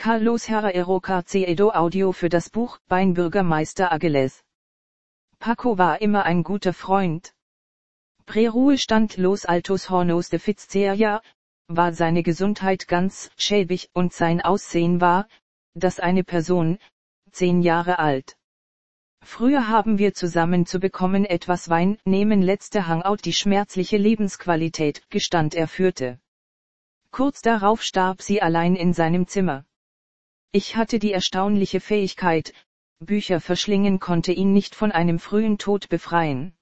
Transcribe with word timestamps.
Carlos 0.00 0.48
Herrero 0.48 1.00
Carcedo 1.00 1.70
Audio 1.72 2.12
für 2.12 2.28
das 2.28 2.50
Buch 2.50 2.78
Beinbürgermeister 2.86 3.90
Ageles. 3.90 4.44
Paco 5.40 5.76
war 5.76 6.00
immer 6.00 6.22
ein 6.22 6.44
guter 6.44 6.72
Freund. 6.72 7.34
Prä-Ruhestand 8.24 9.16
Los 9.16 9.44
Altos 9.44 9.90
Hornos 9.90 10.28
de 10.28 10.38
Fitzgerald, 10.38 11.20
war 11.66 11.92
seine 11.94 12.22
Gesundheit 12.22 12.86
ganz 12.86 13.32
schäbig 13.36 13.90
und 13.92 14.12
sein 14.12 14.40
Aussehen 14.40 15.00
war, 15.00 15.26
dass 15.74 15.98
eine 15.98 16.22
Person, 16.22 16.78
zehn 17.32 17.60
Jahre 17.60 17.98
alt. 17.98 18.36
Früher 19.24 19.66
haben 19.66 19.98
wir 19.98 20.14
zusammen 20.14 20.64
zu 20.64 20.78
bekommen 20.78 21.24
etwas 21.24 21.70
Wein 21.70 21.98
nehmen 22.04 22.40
letzte 22.40 22.86
Hangout 22.86 23.24
die 23.24 23.32
schmerzliche 23.32 23.96
Lebensqualität, 23.96 25.10
gestand 25.10 25.56
er 25.56 25.66
führte. 25.66 26.20
Kurz 27.10 27.42
darauf 27.42 27.82
starb 27.82 28.22
sie 28.22 28.40
allein 28.40 28.76
in 28.76 28.92
seinem 28.92 29.26
Zimmer. 29.26 29.64
Ich 30.50 30.76
hatte 30.76 30.98
die 30.98 31.12
erstaunliche 31.12 31.80
Fähigkeit, 31.80 32.54
Bücher 33.00 33.40
verschlingen 33.40 34.00
konnte 34.00 34.32
ihn 34.32 34.52
nicht 34.52 34.74
von 34.74 34.92
einem 34.92 35.18
frühen 35.18 35.58
Tod 35.58 35.88
befreien. 35.88 36.54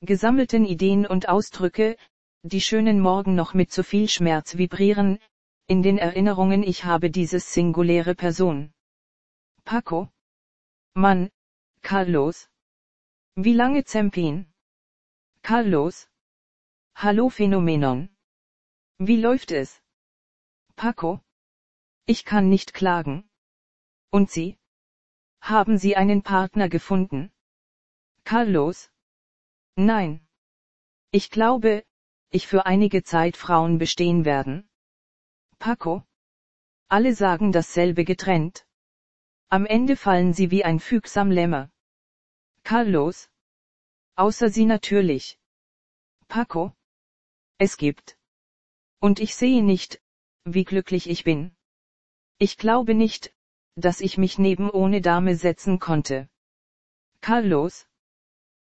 Gesammelten 0.00 0.64
Ideen 0.64 1.06
und 1.06 1.28
Ausdrücke, 1.28 1.96
die 2.42 2.60
schönen 2.60 3.00
Morgen 3.00 3.34
noch 3.34 3.52
mit 3.52 3.72
so 3.72 3.82
viel 3.82 4.08
Schmerz 4.08 4.56
vibrieren, 4.56 5.18
in 5.66 5.82
den 5.82 5.98
Erinnerungen 5.98 6.62
ich 6.62 6.84
habe 6.84 7.10
dieses 7.10 7.52
singuläre 7.52 8.14
Person. 8.14 8.72
Paco? 9.64 10.08
Mann, 10.94 11.30
Carlos? 11.82 12.48
Wie 13.36 13.52
lange 13.52 13.84
Zempin? 13.84 14.46
Carlos? 15.42 16.08
Hallo 16.94 17.28
Phänomenon. 17.28 18.08
Wie 18.98 19.16
läuft 19.16 19.50
es? 19.50 19.82
Paco? 20.76 21.20
Ich 22.06 22.24
kann 22.24 22.48
nicht 22.48 22.74
klagen. 22.74 23.28
Und 24.10 24.30
Sie? 24.30 24.58
Haben 25.40 25.78
Sie 25.78 25.96
einen 25.96 26.22
Partner 26.22 26.68
gefunden? 26.68 27.32
Carlos? 28.24 28.90
Nein. 29.76 30.26
Ich 31.10 31.30
glaube, 31.30 31.84
ich 32.30 32.46
für 32.46 32.66
einige 32.66 33.02
Zeit 33.02 33.36
Frauen 33.36 33.78
bestehen 33.78 34.24
werden. 34.24 34.68
Paco? 35.58 36.04
Alle 36.88 37.14
sagen 37.14 37.52
dasselbe 37.52 38.04
getrennt. 38.04 38.66
Am 39.48 39.66
Ende 39.66 39.96
fallen 39.96 40.32
sie 40.32 40.50
wie 40.50 40.64
ein 40.64 40.78
fügsam 40.78 41.30
Lämmer. 41.30 41.70
Carlos? 42.62 43.30
Außer 44.14 44.50
sie 44.50 44.64
natürlich. 44.64 45.38
Paco? 46.28 46.72
Es 47.58 47.76
gibt. 47.76 48.16
Und 49.00 49.18
ich 49.18 49.34
sehe 49.34 49.64
nicht, 49.64 50.00
wie 50.44 50.64
glücklich 50.64 51.08
ich 51.08 51.24
bin. 51.24 51.56
Ich 52.42 52.56
glaube 52.56 52.94
nicht, 52.94 53.34
dass 53.76 54.00
ich 54.00 54.16
mich 54.16 54.38
neben 54.38 54.70
ohne 54.70 55.02
Dame 55.02 55.36
setzen 55.36 55.78
konnte. 55.78 56.30
Carlos? 57.20 57.86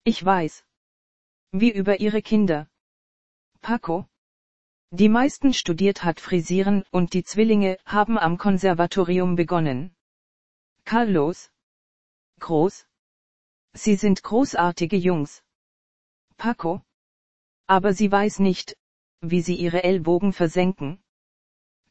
Ich 0.04 0.26
weiß. 0.26 0.66
Wie 1.54 1.72
über 1.72 2.02
ihre 2.02 2.22
Kinder. 2.22 2.70
Paco? 3.62 4.10
Die 4.90 5.08
meisten 5.08 5.54
studiert 5.54 6.04
hat 6.04 6.20
Frisieren 6.20 6.84
und 6.92 7.14
die 7.14 7.24
Zwillinge 7.24 7.78
haben 7.86 8.18
am 8.18 8.38
Konservatorium 8.38 9.38
begonnen. 9.38 9.96
Carlos? 10.84 11.50
Groß? 12.42 12.88
Sie 13.72 13.96
sind 13.96 14.22
großartige 14.22 14.98
Jungs. 14.98 15.46
Paco? 16.36 16.82
Aber 17.68 17.94
sie 17.94 18.12
weiß 18.12 18.40
nicht, 18.40 18.76
wie 19.22 19.42
sie 19.42 19.56
ihre 19.56 19.86
Ellbogen 19.86 20.34
versenken. 20.34 21.02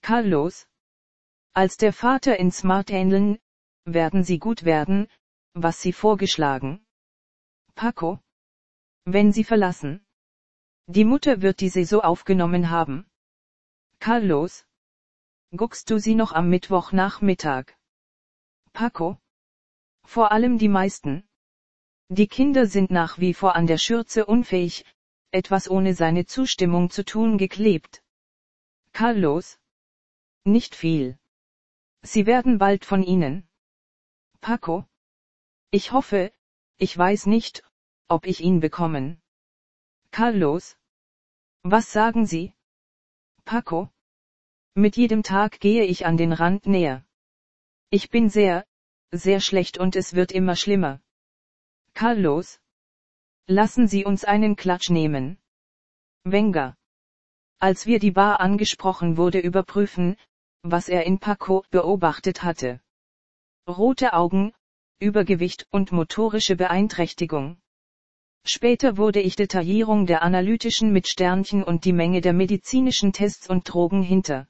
Carlos? 0.02 0.66
Als 1.52 1.76
der 1.76 1.92
Vater 1.92 2.38
in 2.38 2.50
Smart 2.52 2.90
ähneln, 2.90 3.38
werden 3.84 4.24
sie 4.24 4.38
gut 4.38 4.64
werden, 4.64 5.08
was 5.54 5.82
sie 5.82 5.92
vorgeschlagen. 5.92 6.84
Paco? 7.74 8.20
Wenn 9.04 9.32
sie 9.32 9.44
verlassen. 9.44 10.04
Die 10.86 11.04
Mutter 11.04 11.42
wird 11.42 11.60
die 11.60 11.68
Saison 11.68 12.00
aufgenommen 12.00 12.70
haben. 12.70 13.10
Carlos? 13.98 14.64
Guckst 15.56 15.90
du 15.90 15.98
sie 15.98 16.14
noch 16.14 16.32
am 16.32 16.48
Mittwochnachmittag? 16.50 17.76
Paco? 18.72 19.18
Vor 20.04 20.32
allem 20.32 20.58
die 20.58 20.68
meisten. 20.68 21.28
Die 22.08 22.26
Kinder 22.26 22.66
sind 22.66 22.90
nach 22.90 23.18
wie 23.18 23.34
vor 23.34 23.54
an 23.54 23.66
der 23.66 23.78
Schürze 23.78 24.26
unfähig, 24.26 24.84
etwas 25.30 25.68
ohne 25.70 25.94
seine 25.94 26.26
Zustimmung 26.26 26.90
zu 26.90 27.04
tun 27.04 27.38
geklebt. 27.38 28.02
Carlos? 28.92 29.60
Nicht 30.44 30.74
viel. 30.74 31.19
Sie 32.02 32.26
werden 32.26 32.58
bald 32.58 32.84
von 32.84 33.02
Ihnen. 33.02 33.48
Paco? 34.40 34.86
Ich 35.70 35.92
hoffe, 35.92 36.32
ich 36.78 36.96
weiß 36.96 37.26
nicht, 37.26 37.62
ob 38.08 38.26
ich 38.26 38.40
ihn 38.40 38.60
bekommen. 38.60 39.20
Carlos? 40.10 40.76
Was 41.62 41.92
sagen 41.92 42.26
Sie? 42.26 42.54
Paco? 43.44 43.90
Mit 44.74 44.96
jedem 44.96 45.22
Tag 45.22 45.60
gehe 45.60 45.84
ich 45.84 46.06
an 46.06 46.16
den 46.16 46.32
Rand 46.32 46.66
näher. 46.66 47.04
Ich 47.90 48.08
bin 48.08 48.30
sehr, 48.30 48.64
sehr 49.10 49.40
schlecht 49.40 49.78
und 49.78 49.94
es 49.94 50.14
wird 50.14 50.32
immer 50.32 50.56
schlimmer. 50.56 51.00
Carlos? 51.92 52.60
Lassen 53.46 53.88
Sie 53.88 54.04
uns 54.04 54.24
einen 54.24 54.56
Klatsch 54.56 54.90
nehmen. 54.90 55.38
Wenger. 56.24 56.76
Als 57.58 57.84
wir 57.84 57.98
die 57.98 58.12
Bar 58.12 58.40
angesprochen 58.40 59.16
wurde 59.16 59.40
überprüfen, 59.40 60.16
was 60.62 60.88
er 60.88 61.04
in 61.04 61.18
Paco 61.18 61.64
beobachtet 61.70 62.42
hatte. 62.42 62.80
Rote 63.68 64.12
Augen, 64.12 64.52
Übergewicht 64.98 65.66
und 65.70 65.92
motorische 65.92 66.56
Beeinträchtigung. 66.56 67.56
Später 68.44 68.96
wurde 68.96 69.20
ich 69.20 69.36
Detaillierung 69.36 70.06
der 70.06 70.22
analytischen 70.22 70.92
mit 70.92 71.08
Sternchen 71.08 71.62
und 71.62 71.84
die 71.84 71.92
Menge 71.92 72.20
der 72.20 72.32
medizinischen 72.32 73.12
Tests 73.12 73.48
und 73.48 73.72
Drogen 73.72 74.02
hinter. 74.02 74.46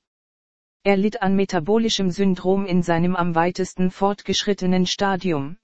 Er 0.83 0.97
litt 0.97 1.21
an 1.21 1.37
metabolischem 1.37 2.11
Syndrom 2.11 2.67
in 2.67 2.83
seinem 2.83 3.15
am 3.15 3.35
weitesten 3.35 3.91
fortgeschrittenen 3.91 4.87
Stadium. 4.87 5.59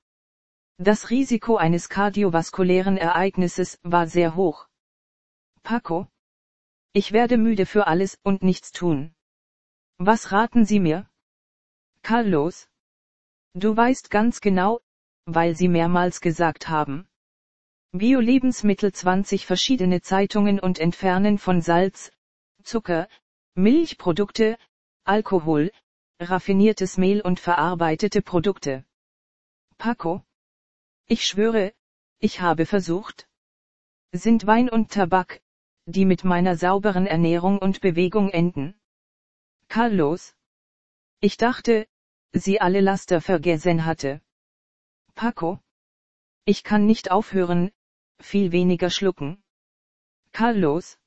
Das 0.78 1.08
Risiko 1.08 1.56
eines 1.56 1.88
kardiovaskulären 1.88 2.98
Ereignisses 2.98 3.78
war 3.82 4.06
sehr 4.06 4.36
hoch. 4.36 4.68
Paco? 5.62 6.06
Ich 6.92 7.12
werde 7.12 7.38
müde 7.38 7.64
für 7.64 7.86
alles 7.86 8.18
und 8.22 8.42
nichts 8.42 8.72
tun. 8.72 9.15
Was 9.98 10.30
raten 10.30 10.66
Sie 10.66 10.78
mir? 10.78 11.08
Carlos? 12.02 12.68
Du 13.54 13.74
weißt 13.74 14.10
ganz 14.10 14.42
genau, 14.42 14.80
weil 15.24 15.56
Sie 15.56 15.68
mehrmals 15.68 16.20
gesagt 16.20 16.68
haben. 16.68 17.08
Bio-Lebensmittel 17.92 18.92
20 18.92 19.46
verschiedene 19.46 20.02
Zeitungen 20.02 20.60
und 20.60 20.78
Entfernen 20.78 21.38
von 21.38 21.62
Salz, 21.62 22.12
Zucker, 22.62 23.08
Milchprodukte, 23.54 24.58
Alkohol, 25.04 25.72
raffiniertes 26.20 26.98
Mehl 26.98 27.22
und 27.22 27.40
verarbeitete 27.40 28.20
Produkte. 28.20 28.84
Paco? 29.78 30.22
Ich 31.06 31.26
schwöre, 31.26 31.72
ich 32.18 32.42
habe 32.42 32.66
versucht. 32.66 33.28
Sind 34.12 34.46
Wein 34.46 34.68
und 34.68 34.92
Tabak, 34.92 35.40
die 35.86 36.04
mit 36.04 36.22
meiner 36.22 36.56
sauberen 36.56 37.06
Ernährung 37.06 37.58
und 37.58 37.80
Bewegung 37.80 38.28
enden. 38.28 38.78
Carlos? 39.68 40.34
Ich 41.20 41.36
dachte, 41.36 41.86
sie 42.32 42.60
alle 42.60 42.80
Laster 42.80 43.20
vergessen 43.20 43.84
hatte. 43.84 44.20
Paco? 45.14 45.60
Ich 46.44 46.62
kann 46.62 46.86
nicht 46.86 47.10
aufhören, 47.10 47.72
viel 48.20 48.52
weniger 48.52 48.90
schlucken. 48.90 49.42
Carlos? 50.32 50.98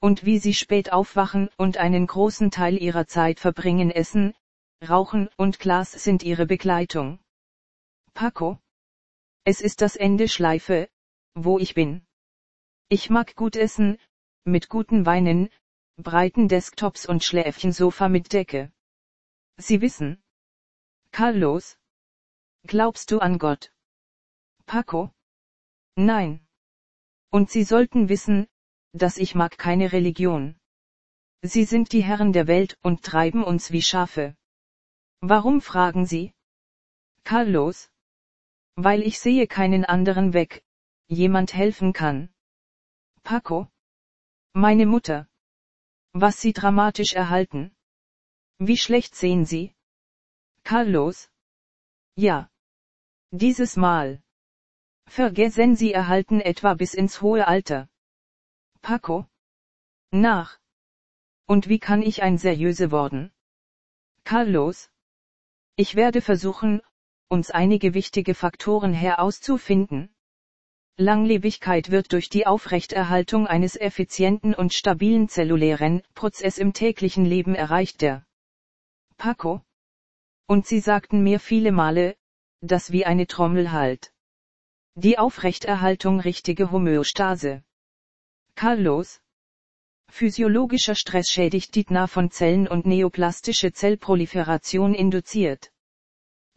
Und 0.00 0.24
wie 0.24 0.38
sie 0.38 0.54
spät 0.54 0.92
aufwachen 0.92 1.48
und 1.56 1.76
einen 1.76 2.06
großen 2.06 2.50
Teil 2.50 2.80
ihrer 2.80 3.06
Zeit 3.06 3.40
verbringen 3.40 3.90
essen, 3.90 4.34
Rauchen 4.88 5.28
und 5.36 5.58
Glas 5.58 5.92
sind 5.92 6.22
ihre 6.22 6.46
Begleitung. 6.46 7.20
Paco? 8.14 8.58
Es 9.44 9.60
ist 9.60 9.80
das 9.80 9.96
Ende 9.96 10.28
Schleife, 10.28 10.88
wo 11.34 11.58
ich 11.58 11.74
bin. 11.74 12.04
Ich 12.88 13.10
mag 13.10 13.34
gut 13.36 13.56
essen, 13.56 13.98
mit 14.44 14.68
guten 14.68 15.06
Weinen, 15.06 15.50
breiten 15.96 16.48
Desktops 16.48 17.06
und 17.06 17.22
Schläfchensofa 17.22 18.08
mit 18.08 18.32
Decke. 18.32 18.72
Sie 19.56 19.80
wissen. 19.80 20.22
Carlos? 21.10 21.78
Glaubst 22.66 23.10
du 23.10 23.18
an 23.18 23.38
Gott? 23.38 23.72
Paco? 24.66 25.12
Nein. 25.96 26.46
Und 27.30 27.50
Sie 27.50 27.64
sollten 27.64 28.08
wissen, 28.08 28.48
dass 28.92 29.18
ich 29.18 29.34
mag 29.34 29.58
keine 29.58 29.92
Religion. 29.92 30.58
Sie 31.42 31.64
sind 31.64 31.92
die 31.92 32.02
Herren 32.02 32.32
der 32.32 32.46
Welt 32.46 32.78
und 32.82 33.02
treiben 33.02 33.42
uns 33.42 33.72
wie 33.72 33.82
Schafe. 33.82 34.36
Warum 35.20 35.60
fragen 35.60 36.06
Sie? 36.06 36.32
Carlos? 37.24 37.90
Weil 38.76 39.02
ich 39.02 39.18
sehe 39.18 39.46
keinen 39.46 39.84
anderen 39.84 40.32
Weg, 40.32 40.64
jemand 41.08 41.52
helfen 41.52 41.92
kann. 41.92 42.32
Paco? 43.22 43.68
Meine 44.54 44.86
Mutter. 44.86 45.28
Was 46.14 46.40
Sie 46.40 46.52
dramatisch 46.52 47.14
erhalten. 47.14 47.74
Wie 48.58 48.76
schlecht 48.76 49.14
sehen 49.14 49.46
Sie? 49.46 49.74
Carlos? 50.62 51.30
Ja. 52.16 52.50
Dieses 53.30 53.76
Mal. 53.76 54.22
Vergessen 55.06 55.74
Sie 55.74 55.92
erhalten 55.92 56.40
etwa 56.40 56.74
bis 56.74 56.92
ins 56.92 57.22
hohe 57.22 57.46
Alter. 57.48 57.88
Paco? 58.82 59.26
Nach. 60.10 60.58
Und 61.46 61.68
wie 61.68 61.78
kann 61.78 62.02
ich 62.02 62.22
ein 62.22 62.36
seriöse 62.36 62.90
worden? 62.90 63.32
Carlos? 64.24 64.90
Ich 65.76 65.94
werde 65.94 66.20
versuchen, 66.20 66.82
uns 67.28 67.50
einige 67.50 67.94
wichtige 67.94 68.34
Faktoren 68.34 68.92
herauszufinden. 68.92 70.14
Langlebigkeit 71.02 71.90
wird 71.90 72.12
durch 72.12 72.28
die 72.28 72.46
Aufrechterhaltung 72.46 73.46
eines 73.46 73.76
effizienten 73.76 74.54
und 74.54 74.72
stabilen 74.72 75.28
zellulären 75.28 76.02
Prozess 76.14 76.58
im 76.58 76.72
täglichen 76.72 77.24
Leben 77.24 77.54
erreicht 77.54 78.00
der. 78.00 78.24
Paco? 79.18 79.62
Und 80.46 80.66
Sie 80.66 80.80
sagten 80.80 81.22
mir 81.22 81.40
viele 81.40 81.72
Male, 81.72 82.16
dass 82.60 82.92
wie 82.92 83.04
eine 83.04 83.26
Trommel 83.26 83.72
halt. 83.72 84.12
Die 84.94 85.18
Aufrechterhaltung 85.18 86.20
richtige 86.20 86.70
Homöostase. 86.70 87.64
Carlos? 88.54 89.20
Physiologischer 90.08 90.94
Stress 90.94 91.30
schädigt 91.30 91.74
die 91.74 91.84
DNA 91.84 92.06
von 92.06 92.30
Zellen 92.30 92.68
und 92.68 92.84
neoplastische 92.86 93.72
Zellproliferation 93.72 94.94
induziert. 94.94 95.72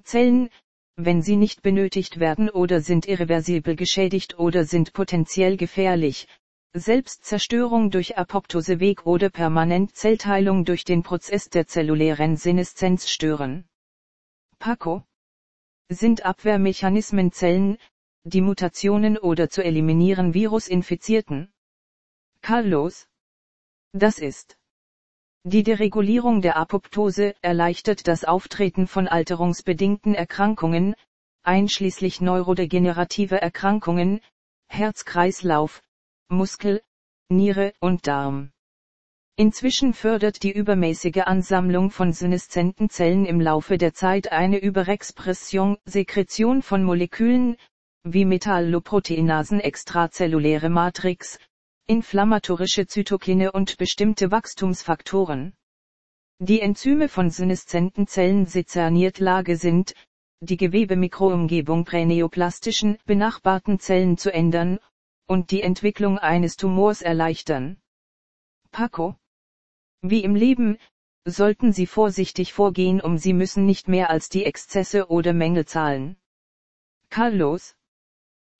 Zellen, 0.03 0.49
wenn 0.97 1.21
sie 1.21 1.35
nicht 1.35 1.61
benötigt 1.61 2.19
werden 2.19 2.49
oder 2.49 2.81
sind 2.81 3.07
irreversibel 3.07 3.75
geschädigt 3.75 4.39
oder 4.39 4.63
sind 4.63 4.93
potenziell 4.93 5.57
gefährlich, 5.57 6.27
Selbstzerstörung 6.73 7.91
durch 7.91 8.17
Apoptoseweg 8.17 9.05
oder 9.05 9.29
permanent 9.29 9.95
Zellteilung 9.95 10.65
durch 10.65 10.83
den 10.83 11.03
Prozess 11.03 11.49
der 11.49 11.67
zellulären 11.67 12.35
Seneszenz 12.35 13.09
stören. 13.09 13.65
Paco 14.59 15.03
sind 15.89 16.25
Abwehrmechanismen 16.25 17.31
Zellen, 17.31 17.77
die 18.23 18.41
Mutationen 18.41 19.17
oder 19.17 19.49
zu 19.49 19.63
eliminieren 19.63 20.33
Virusinfizierten. 20.33 21.53
Carlos 22.41 23.07
das 23.97 24.19
ist 24.19 24.57
die 25.47 25.61
Deregulierung 25.61 26.41
der 26.41 26.57
Apoptose 26.57 27.35
erleichtert 27.43 28.07
das 28.07 28.23
Auftreten 28.23 28.87
von 28.87 29.07
alterungsbedingten 29.07 30.15
Erkrankungen, 30.15 30.95
einschließlich 31.43 32.19
neurodegenerative 32.19 33.39
Erkrankungen, 33.39 34.21
Herz-Kreislauf, 34.69 35.83
Muskel, 36.29 36.81
Niere 37.29 37.73
und 37.79 38.07
Darm. 38.07 38.53
Inzwischen 39.35 39.93
fördert 39.93 40.41
die 40.41 40.51
übermäßige 40.51 41.27
Ansammlung 41.27 41.91
von 41.91 42.11
syneszenten 42.11 42.89
Zellen 42.89 43.27
im 43.27 43.39
Laufe 43.39 43.77
der 43.77 43.93
Zeit 43.93 44.31
eine 44.31 44.57
Überexpression, 44.57 45.77
Sekretion 45.85 46.63
von 46.63 46.83
Molekülen, 46.83 47.55
wie 48.03 48.25
Metalloproteinasen 48.25 49.59
extrazelluläre 49.59 50.69
Matrix, 50.69 51.37
inflammatorische 51.87 52.87
Zytokine 52.87 53.51
und 53.51 53.77
bestimmte 53.77 54.31
Wachstumsfaktoren. 54.31 55.53
Die 56.39 56.61
Enzyme 56.61 57.07
von 57.07 57.29
syneszenten 57.29 58.07
Zellen 58.07 58.45
sezerniert 58.45 59.19
Lage 59.19 59.55
sind, 59.55 59.93
die 60.41 60.57
Gewebemikroumgebung 60.57 61.85
präneoplastischen 61.85 62.97
benachbarten 63.05 63.79
Zellen 63.79 64.17
zu 64.17 64.33
ändern, 64.33 64.79
und 65.27 65.51
die 65.51 65.61
Entwicklung 65.61 66.17
eines 66.17 66.55
Tumors 66.55 67.01
erleichtern. 67.01 67.77
Paco. 68.71 69.15
Wie 70.01 70.23
im 70.23 70.35
Leben, 70.35 70.77
sollten 71.25 71.71
Sie 71.71 71.87
vorsichtig 71.87 72.53
vorgehen 72.53 73.01
um 73.01 73.17
Sie 73.17 73.33
müssen 73.33 73.65
nicht 73.65 73.87
mehr 73.87 74.09
als 74.09 74.29
die 74.29 74.45
Exzesse 74.45 75.07
oder 75.09 75.33
Mängel 75.33 75.65
zahlen. 75.65 76.17
Carlos. 77.09 77.75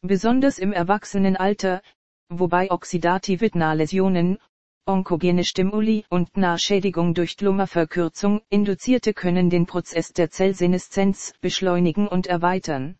Besonders 0.01 0.59
im 0.59 0.71
Erwachsenenalter, 0.71 1.81
wobei 2.29 2.71
oxidative 2.71 3.49
Läsionen, 3.53 4.39
onkogene 4.85 5.43
Stimuli 5.43 6.05
und 6.09 6.37
Nachschädigung 6.37 7.13
durch 7.13 7.35
Tumorverkürzung 7.35 8.41
induzierte 8.49 9.13
können 9.13 9.49
den 9.49 9.65
Prozess 9.65 10.13
der 10.13 10.29
Zellseneszenz 10.29 11.33
beschleunigen 11.41 12.07
und 12.07 12.27
erweitern. 12.27 12.97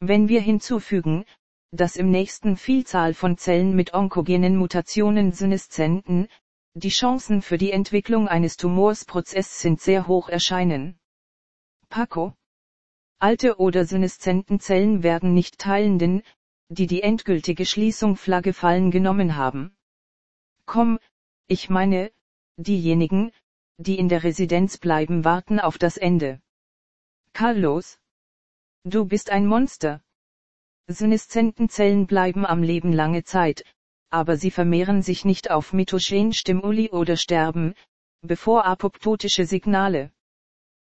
Wenn 0.00 0.28
wir 0.28 0.40
hinzufügen, 0.40 1.24
dass 1.72 1.96
im 1.96 2.10
nächsten 2.10 2.56
Vielzahl 2.56 3.14
von 3.14 3.38
Zellen 3.38 3.74
mit 3.74 3.94
onkogenen 3.94 4.56
Mutationen 4.56 5.32
Seneszenten, 5.32 6.28
die 6.74 6.90
Chancen 6.90 7.42
für 7.42 7.58
die 7.58 7.72
Entwicklung 7.72 8.28
eines 8.28 8.56
Tumorsprozesses 8.56 9.60
sind 9.60 9.80
sehr 9.80 10.06
hoch 10.06 10.28
erscheinen. 10.28 10.98
Paco. 11.88 12.34
Alte 13.18 13.58
oder 13.58 13.84
seneszenten 13.84 14.60
Zellen 14.60 15.02
werden 15.02 15.34
nicht 15.34 15.58
teilenden, 15.58 16.22
die 16.72 16.86
die 16.86 17.02
endgültige 17.02 17.66
Schließung 17.66 18.16
Flagge 18.16 18.54
fallen 18.54 18.90
genommen 18.90 19.36
haben. 19.36 19.76
Komm, 20.64 20.98
ich 21.46 21.68
meine, 21.68 22.10
diejenigen, 22.56 23.32
die 23.76 23.98
in 23.98 24.08
der 24.08 24.22
Residenz 24.22 24.78
bleiben 24.78 25.24
warten 25.24 25.60
auf 25.60 25.76
das 25.76 25.96
Ende. 25.96 26.40
Carlos? 27.32 27.98
Du 28.84 29.04
bist 29.04 29.30
ein 29.30 29.46
Monster. 29.46 30.02
Seneszentenzellen 30.86 32.06
bleiben 32.06 32.46
am 32.46 32.62
Leben 32.62 32.92
lange 32.92 33.24
Zeit, 33.24 33.64
aber 34.10 34.36
sie 34.36 34.50
vermehren 34.50 35.02
sich 35.02 35.24
nicht 35.24 35.50
auf 35.50 35.72
Mitogen-Stimuli 35.72 36.90
oder 36.90 37.16
sterben, 37.16 37.74
bevor 38.22 38.64
apoptotische 38.64 39.46
Signale. 39.46 40.12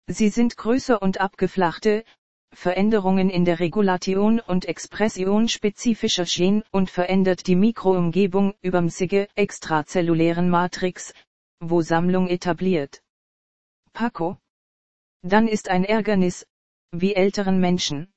Sie 0.06 0.28
sind 0.28 0.56
größer 0.56 1.00
und 1.00 1.20
abgeflachte, 1.20 2.04
Veränderungen 2.52 3.30
in 3.30 3.44
der 3.44 3.60
Regulation 3.60 4.38
und 4.40 4.66
Expression 4.66 5.48
spezifischer 5.48 6.24
Gen 6.24 6.62
und 6.70 6.90
verändert 6.90 7.46
die 7.46 7.56
Mikroumgebung 7.56 8.54
übermsige 8.60 9.28
extrazellulären 9.34 10.50
Matrix, 10.50 11.14
wo 11.60 11.80
Sammlung 11.80 12.28
etabliert. 12.28 13.02
Paco? 13.92 14.38
Dann 15.22 15.48
ist 15.48 15.68
ein 15.68 15.84
Ärgernis, 15.84 16.46
wie 16.90 17.14
älteren 17.14 17.58
Menschen. 17.58 18.12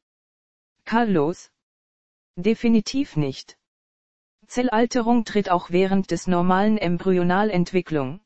Carlos? 0.84 1.50
Definitiv 2.36 3.16
nicht. 3.16 3.58
Zellalterung 4.48 5.24
tritt 5.24 5.50
auch 5.50 5.70
während 5.72 6.12
des 6.12 6.28
normalen 6.28 6.78
Embryonalentwicklung. 6.78 8.20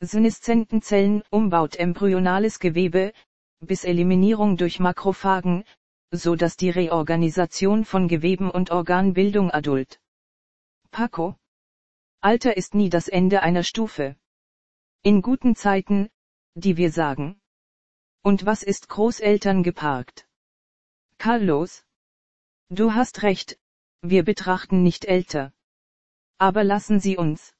Syneszentenzellen 0.00 1.22
umbaut 1.30 1.76
embryonales 1.76 2.58
Gewebe, 2.60 3.12
bis 3.60 3.84
Eliminierung 3.84 4.56
durch 4.56 4.80
Makrophagen, 4.80 5.64
so 6.10 6.36
dass 6.36 6.56
die 6.56 6.70
Reorganisation 6.70 7.84
von 7.84 8.08
Geweben 8.08 8.50
und 8.50 8.70
Organbildung 8.70 9.50
adult. 9.50 10.00
Paco. 10.90 11.36
Alter 12.20 12.56
ist 12.56 12.74
nie 12.74 12.88
das 12.88 13.08
Ende 13.08 13.42
einer 13.42 13.62
Stufe. 13.62 14.16
In 15.02 15.22
guten 15.22 15.54
Zeiten, 15.54 16.08
die 16.54 16.76
wir 16.76 16.90
sagen. 16.90 17.40
Und 18.22 18.46
was 18.46 18.62
ist 18.62 18.88
Großeltern 18.88 19.62
geparkt? 19.62 20.26
Carlos. 21.18 21.84
Du 22.68 22.94
hast 22.94 23.22
recht, 23.22 23.58
wir 24.02 24.24
betrachten 24.24 24.82
nicht 24.82 25.04
älter. 25.04 25.52
Aber 26.38 26.64
lassen 26.64 27.00
Sie 27.00 27.16
uns. 27.16 27.54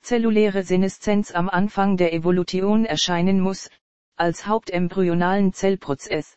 Zelluläre 0.00 0.62
Seneszenz 0.62 1.32
am 1.32 1.48
Anfang 1.48 1.96
der 1.96 2.12
Evolution 2.12 2.84
erscheinen 2.84 3.40
muss, 3.40 3.70
als 4.18 4.46
hauptembryonalen 4.46 5.52
Zellprozess. 5.52 6.36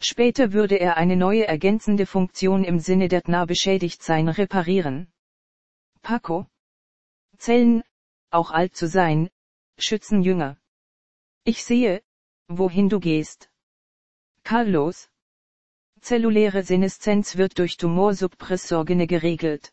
Später 0.00 0.52
würde 0.52 0.80
er 0.80 0.96
eine 0.96 1.16
neue 1.16 1.46
ergänzende 1.46 2.06
Funktion 2.06 2.64
im 2.64 2.80
Sinne 2.80 3.08
der 3.08 3.22
DNA 3.22 3.44
beschädigt 3.44 4.02
sein 4.02 4.28
reparieren. 4.28 5.12
Paco. 6.02 6.46
Zellen, 7.38 7.82
auch 8.30 8.50
alt 8.50 8.74
zu 8.74 8.88
sein, 8.88 9.30
schützen 9.78 10.22
Jünger. 10.22 10.58
Ich 11.44 11.64
sehe, 11.64 12.02
wohin 12.48 12.88
du 12.88 12.98
gehst. 12.98 13.50
Carlos. 14.42 15.08
Zelluläre 16.00 16.64
Seneszenz 16.64 17.36
wird 17.36 17.58
durch 17.58 17.76
Tumorsuppressorgene 17.76 19.06
geregelt. 19.06 19.72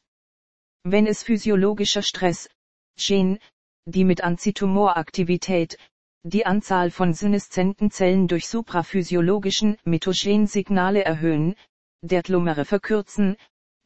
Wenn 0.83 1.07
es 1.07 1.23
physiologischer 1.23 2.03
Stress, 2.03 2.49
Gen, 2.97 3.39
die 3.85 4.03
mit 4.03 4.21
Antitumoraktivität, 4.23 5.77
die 6.23 6.45
Anzahl 6.45 6.91
von 6.91 7.13
syneszenten 7.13 7.91
Zellen 7.91 8.27
durch 8.27 8.47
supraphysiologischen 8.47 9.77
Mitogen-Signale 9.85 11.05
erhöhen, 11.05 11.55
der 12.01 12.23
Tlomere 12.23 12.65
verkürzen, 12.65 13.37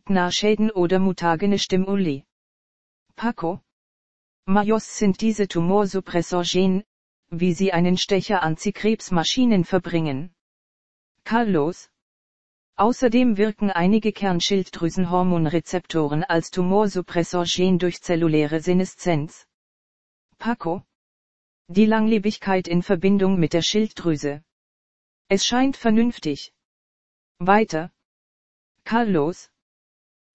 Gnarschäden 0.05 0.71
oder 0.71 0.97
mutagene 0.99 1.59
Stimuli. 1.59 2.25
Paco. 3.15 3.61
Majos 4.45 4.97
sind 4.97 5.21
diese 5.21 5.47
Tumorsuppressorgen, 5.47 6.83
wie 7.29 7.53
sie 7.53 7.71
einen 7.71 7.97
Stecher 7.97 8.43
Antikrebsmaschinen 8.43 9.63
verbringen. 9.63 10.35
Carlos. 11.23 11.89
Außerdem 12.75 13.37
wirken 13.37 13.69
einige 13.69 14.11
Kernschilddrüsenhormonrezeptoren 14.11 16.23
als 16.23 16.49
Tumorsuppressorgen 16.51 17.79
durch 17.79 18.01
zelluläre 18.01 18.59
Seneszenz. 18.59 19.47
Paco. 20.39 20.83
Die 21.69 21.85
Langlebigkeit 21.85 22.67
in 22.67 22.83
Verbindung 22.83 23.39
mit 23.39 23.53
der 23.53 23.61
Schilddrüse. 23.61 24.43
Es 25.29 25.45
scheint 25.45 25.77
vernünftig. 25.77 26.51
Weiter. 27.39 27.89
Carlos. 28.83 29.49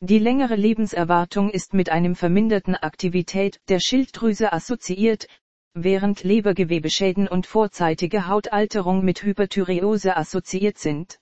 Die 0.01 0.19
längere 0.19 0.57
Lebenserwartung 0.57 1.51
ist 1.51 1.75
mit 1.75 1.91
einem 1.91 2.17
verminderten 2.17 2.77
Aktivität 2.77 3.61
der 3.69 3.79
Schilddrüse 3.79 4.55
assoziiert, 4.55 5.29
während 5.75 6.25
Lebergewebeschäden 6.25 7.29
und 7.29 7.47
vorzeitige 7.47 8.27
Hautalterung 8.27 9.05
mit 9.05 9.23
Hyperthyreose 9.23 10.17
assoziiert 10.17 10.79
sind. 10.79 11.21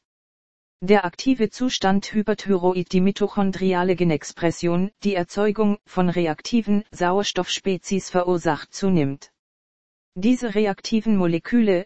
Der 0.80 1.04
aktive 1.04 1.50
Zustand 1.50 2.12
Hyperthyroid 2.12 2.92
die 2.92 3.00
mitochondriale 3.00 3.96
Genexpression, 3.96 4.92
die 5.02 5.16
Erzeugung 5.16 5.78
von 5.84 6.08
reaktiven 6.10 6.84
Sauerstoffspezies 6.92 8.08
verursacht 8.08 8.72
zunimmt. 8.72 9.32
Diese 10.18 10.54
reaktiven 10.54 11.14
Moleküle, 11.18 11.84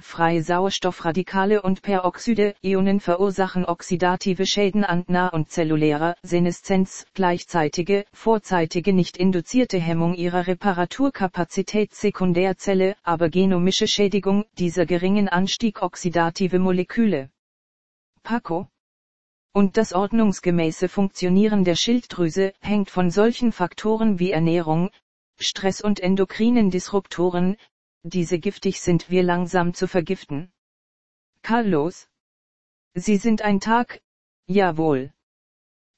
freie 0.00 0.42
Sauerstoffradikale 0.42 1.60
und 1.60 1.82
Peroxide 1.82 2.54
Ionen 2.62 3.00
verursachen 3.00 3.66
oxidative 3.66 4.46
Schäden 4.46 4.82
an 4.82 5.04
nah- 5.08 5.28
und 5.28 5.50
zellulärer 5.50 6.16
Seneszenz, 6.22 7.04
gleichzeitige, 7.12 8.06
vorzeitige 8.14 8.94
nicht 8.94 9.18
induzierte 9.18 9.78
Hemmung 9.78 10.14
ihrer 10.14 10.46
Reparaturkapazität 10.46 11.94
Sekundärzelle, 11.94 12.96
aber 13.02 13.28
genomische 13.28 13.86
Schädigung 13.86 14.46
dieser 14.56 14.86
geringen 14.86 15.28
Anstieg 15.28 15.82
oxidative 15.82 16.58
Moleküle. 16.58 17.28
Paco. 18.22 18.68
Und 19.52 19.76
das 19.76 19.92
ordnungsgemäße 19.92 20.88
Funktionieren 20.88 21.62
der 21.62 21.76
Schilddrüse 21.76 22.54
hängt 22.60 22.88
von 22.88 23.10
solchen 23.10 23.52
Faktoren 23.52 24.18
wie 24.18 24.30
Ernährung, 24.30 24.88
Stress 25.38 25.80
und 25.80 26.00
endokrinen 26.00 26.70
Disruptoren, 26.70 27.56
diese 28.02 28.38
giftig 28.38 28.80
sind 28.80 29.10
wir 29.10 29.22
langsam 29.22 29.74
zu 29.74 29.86
vergiften. 29.86 30.52
Carlos. 31.42 32.08
Sie 32.94 33.16
sind 33.16 33.42
ein 33.42 33.60
Tag, 33.60 34.00
jawohl. 34.46 35.12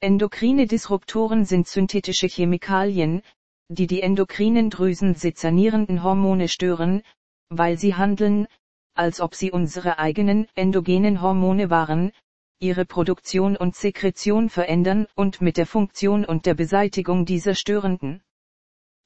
Endokrine 0.00 0.66
Disruptoren 0.66 1.44
sind 1.44 1.68
synthetische 1.68 2.28
Chemikalien, 2.28 3.22
die 3.68 3.86
die 3.86 4.00
endokrinen 4.00 4.70
Drüsen 4.70 5.14
sezernierenden 5.14 6.02
Hormone 6.02 6.48
stören, 6.48 7.02
weil 7.48 7.78
sie 7.78 7.94
handeln, 7.94 8.46
als 8.94 9.20
ob 9.20 9.34
sie 9.34 9.52
unsere 9.52 9.98
eigenen 9.98 10.48
endogenen 10.54 11.20
Hormone 11.20 11.70
waren, 11.70 12.12
ihre 12.58 12.84
Produktion 12.84 13.56
und 13.56 13.76
Sekretion 13.76 14.50
verändern 14.50 15.06
und 15.14 15.40
mit 15.40 15.56
der 15.56 15.66
Funktion 15.66 16.24
und 16.24 16.46
der 16.46 16.54
Beseitigung 16.54 17.24
dieser 17.24 17.54
störenden. 17.54 18.22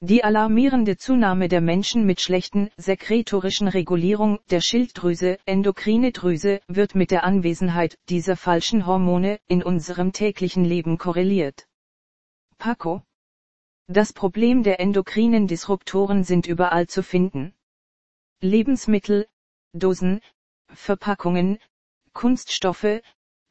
Die 0.05 0.25
alarmierende 0.25 0.97
Zunahme 0.97 1.47
der 1.47 1.61
Menschen 1.61 2.05
mit 2.05 2.21
schlechten 2.21 2.73
sekretorischen 2.77 3.69
Regulierung 3.69 4.41
der 4.51 4.61
Schilddrüse, 4.61 5.39
endokrine 5.45 6.11
Drüse, 6.11 6.61
wird 6.67 6.97
mit 6.97 7.13
der 7.13 7.23
Anwesenheit 7.23 7.97
dieser 8.09 8.37
falschen 8.37 8.85
Hormone 8.85 9.39
in 9.47 9.63
unserem 9.63 10.13
täglichen 10.13 10.65
Leben 10.65 10.99
korreliert. 10.99 11.69
Paco. 12.59 13.03
Das 13.87 14.13
Problem 14.13 14.65
der 14.65 14.81
endokrinen 14.81 15.47
Disruptoren 15.47 16.25
sind 16.25 16.49
überall 16.49 16.89
zu 16.89 17.05
finden. 17.05 17.55
Lebensmittel, 18.41 19.29
Dosen, 19.73 20.21
Verpackungen, 20.67 21.61
Kunststoffe, 22.13 23.03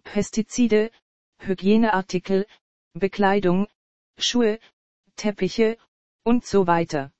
Pestizide, 0.04 0.92
Hygieneartikel, 1.40 2.46
Bekleidung, 2.92 3.68
Schuhe, 4.18 4.60
Teppiche, 5.16 5.78
und 6.24 6.46
so 6.46 6.68
weiter. 6.68 7.12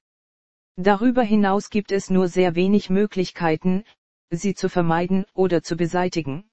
Darüber 0.76 1.24
hinaus 1.24 1.70
gibt 1.70 1.92
es 1.92 2.10
nur 2.10 2.28
sehr 2.28 2.56
wenig 2.56 2.90
Möglichkeiten, 2.90 3.84
sie 4.30 4.54
zu 4.54 4.70
vermeiden 4.70 5.26
oder 5.34 5.62
zu 5.64 5.76
beseitigen. 5.76 6.50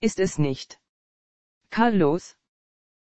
Ist 0.00 0.20
es 0.20 0.38
nicht. 0.38 0.80
Carlos. 1.70 2.36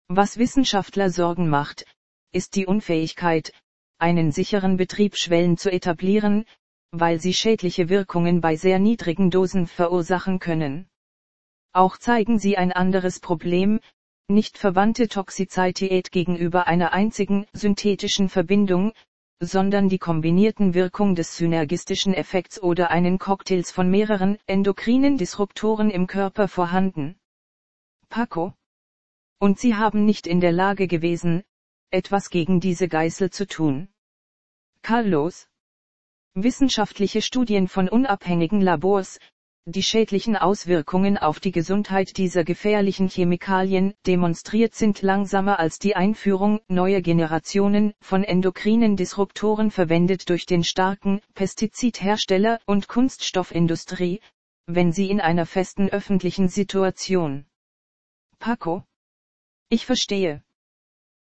Was 0.08 0.38
Wissenschaftler 0.38 1.10
Sorgen 1.10 1.48
macht, 1.48 1.84
ist 2.32 2.54
die 2.54 2.66
Unfähigkeit, 2.66 3.52
einen 3.98 4.30
sicheren 4.32 4.76
Betriebsschwellen 4.76 5.56
zu 5.56 5.70
etablieren, 5.70 6.44
weil 6.90 7.20
sie 7.20 7.34
schädliche 7.34 7.88
Wirkungen 7.88 8.40
bei 8.40 8.56
sehr 8.56 8.78
niedrigen 8.78 9.30
Dosen 9.30 9.66
verursachen 9.66 10.38
können. 10.38 10.88
Auch 11.72 11.98
zeigen 11.98 12.38
sie 12.38 12.56
ein 12.56 12.72
anderes 12.72 13.20
Problem, 13.20 13.80
nicht 14.28 14.58
verwandte 14.58 15.08
Toxizität 15.08 16.10
gegenüber 16.10 16.66
einer 16.66 16.92
einzigen 16.92 17.46
synthetischen 17.52 18.28
Verbindung, 18.28 18.92
sondern 19.40 19.88
die 19.88 19.98
kombinierten 19.98 20.74
Wirkung 20.74 21.14
des 21.14 21.36
synergistischen 21.36 22.14
Effekts 22.14 22.60
oder 22.60 22.90
einen 22.90 23.18
Cocktails 23.18 23.70
von 23.70 23.90
mehreren 23.90 24.38
endokrinen 24.46 25.18
Disruptoren 25.18 25.90
im 25.90 26.06
Körper 26.06 26.48
vorhanden. 26.48 27.16
Paco. 28.08 28.54
Und 29.38 29.58
sie 29.58 29.74
haben 29.74 30.06
nicht 30.06 30.26
in 30.26 30.40
der 30.40 30.52
Lage 30.52 30.86
gewesen, 30.86 31.44
etwas 31.90 32.30
gegen 32.30 32.60
diese 32.60 32.88
Geißel 32.88 33.30
zu 33.30 33.46
tun. 33.46 33.88
Carlos. 34.82 35.48
Wissenschaftliche 36.34 37.22
Studien 37.22 37.68
von 37.68 37.88
unabhängigen 37.88 38.60
Labors, 38.60 39.18
die 39.68 39.82
schädlichen 39.82 40.36
Auswirkungen 40.36 41.18
auf 41.18 41.40
die 41.40 41.50
Gesundheit 41.50 42.16
dieser 42.16 42.44
gefährlichen 42.44 43.08
Chemikalien 43.08 43.94
demonstriert 44.06 44.76
sind 44.76 45.02
langsamer 45.02 45.58
als 45.58 45.80
die 45.80 45.96
Einführung 45.96 46.60
neuer 46.68 47.00
Generationen 47.00 47.92
von 48.00 48.22
endokrinen 48.22 48.94
Disruptoren 48.94 49.72
verwendet 49.72 50.28
durch 50.30 50.46
den 50.46 50.62
starken 50.62 51.20
Pestizidhersteller 51.34 52.60
und 52.64 52.86
Kunststoffindustrie, 52.86 54.20
wenn 54.66 54.92
sie 54.92 55.10
in 55.10 55.20
einer 55.20 55.46
festen 55.46 55.88
öffentlichen 55.88 56.48
Situation. 56.48 57.44
Paco. 58.38 58.84
Ich 59.68 59.84
verstehe. 59.84 60.44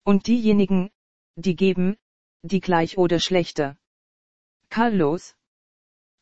Und 0.03 0.27
diejenigen, 0.27 0.89
die 1.37 1.55
geben, 1.55 1.95
die 2.41 2.59
gleich 2.59 2.97
oder 2.97 3.19
schlechter. 3.19 3.77
Carlos. 4.69 5.33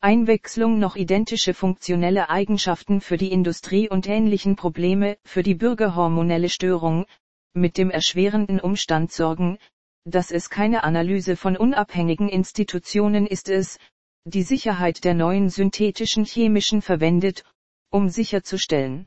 Einwechslung 0.04 0.80
noch 0.80 0.96
identische 0.96 1.54
funktionelle 1.54 2.28
Eigenschaften 2.28 3.00
für 3.00 3.16
die 3.16 3.30
Industrie 3.30 3.88
und 3.88 4.08
ähnlichen 4.08 4.56
Probleme 4.56 5.16
für 5.24 5.44
die 5.44 5.54
bürgerhormonelle 5.54 6.48
Störung, 6.48 7.06
mit 7.54 7.78
dem 7.78 7.88
erschwerenden 7.88 8.58
Umstand 8.58 9.12
sorgen, 9.12 9.58
dass 10.04 10.32
es 10.32 10.50
keine 10.50 10.82
Analyse 10.82 11.36
von 11.36 11.56
unabhängigen 11.56 12.28
Institutionen 12.28 13.28
ist 13.28 13.48
es, 13.48 13.78
die 14.24 14.42
Sicherheit 14.42 15.04
der 15.04 15.14
neuen 15.14 15.50
synthetischen 15.50 16.24
chemischen 16.24 16.82
verwendet, 16.82 17.44
um 17.90 18.08
sicherzustellen. 18.08 19.06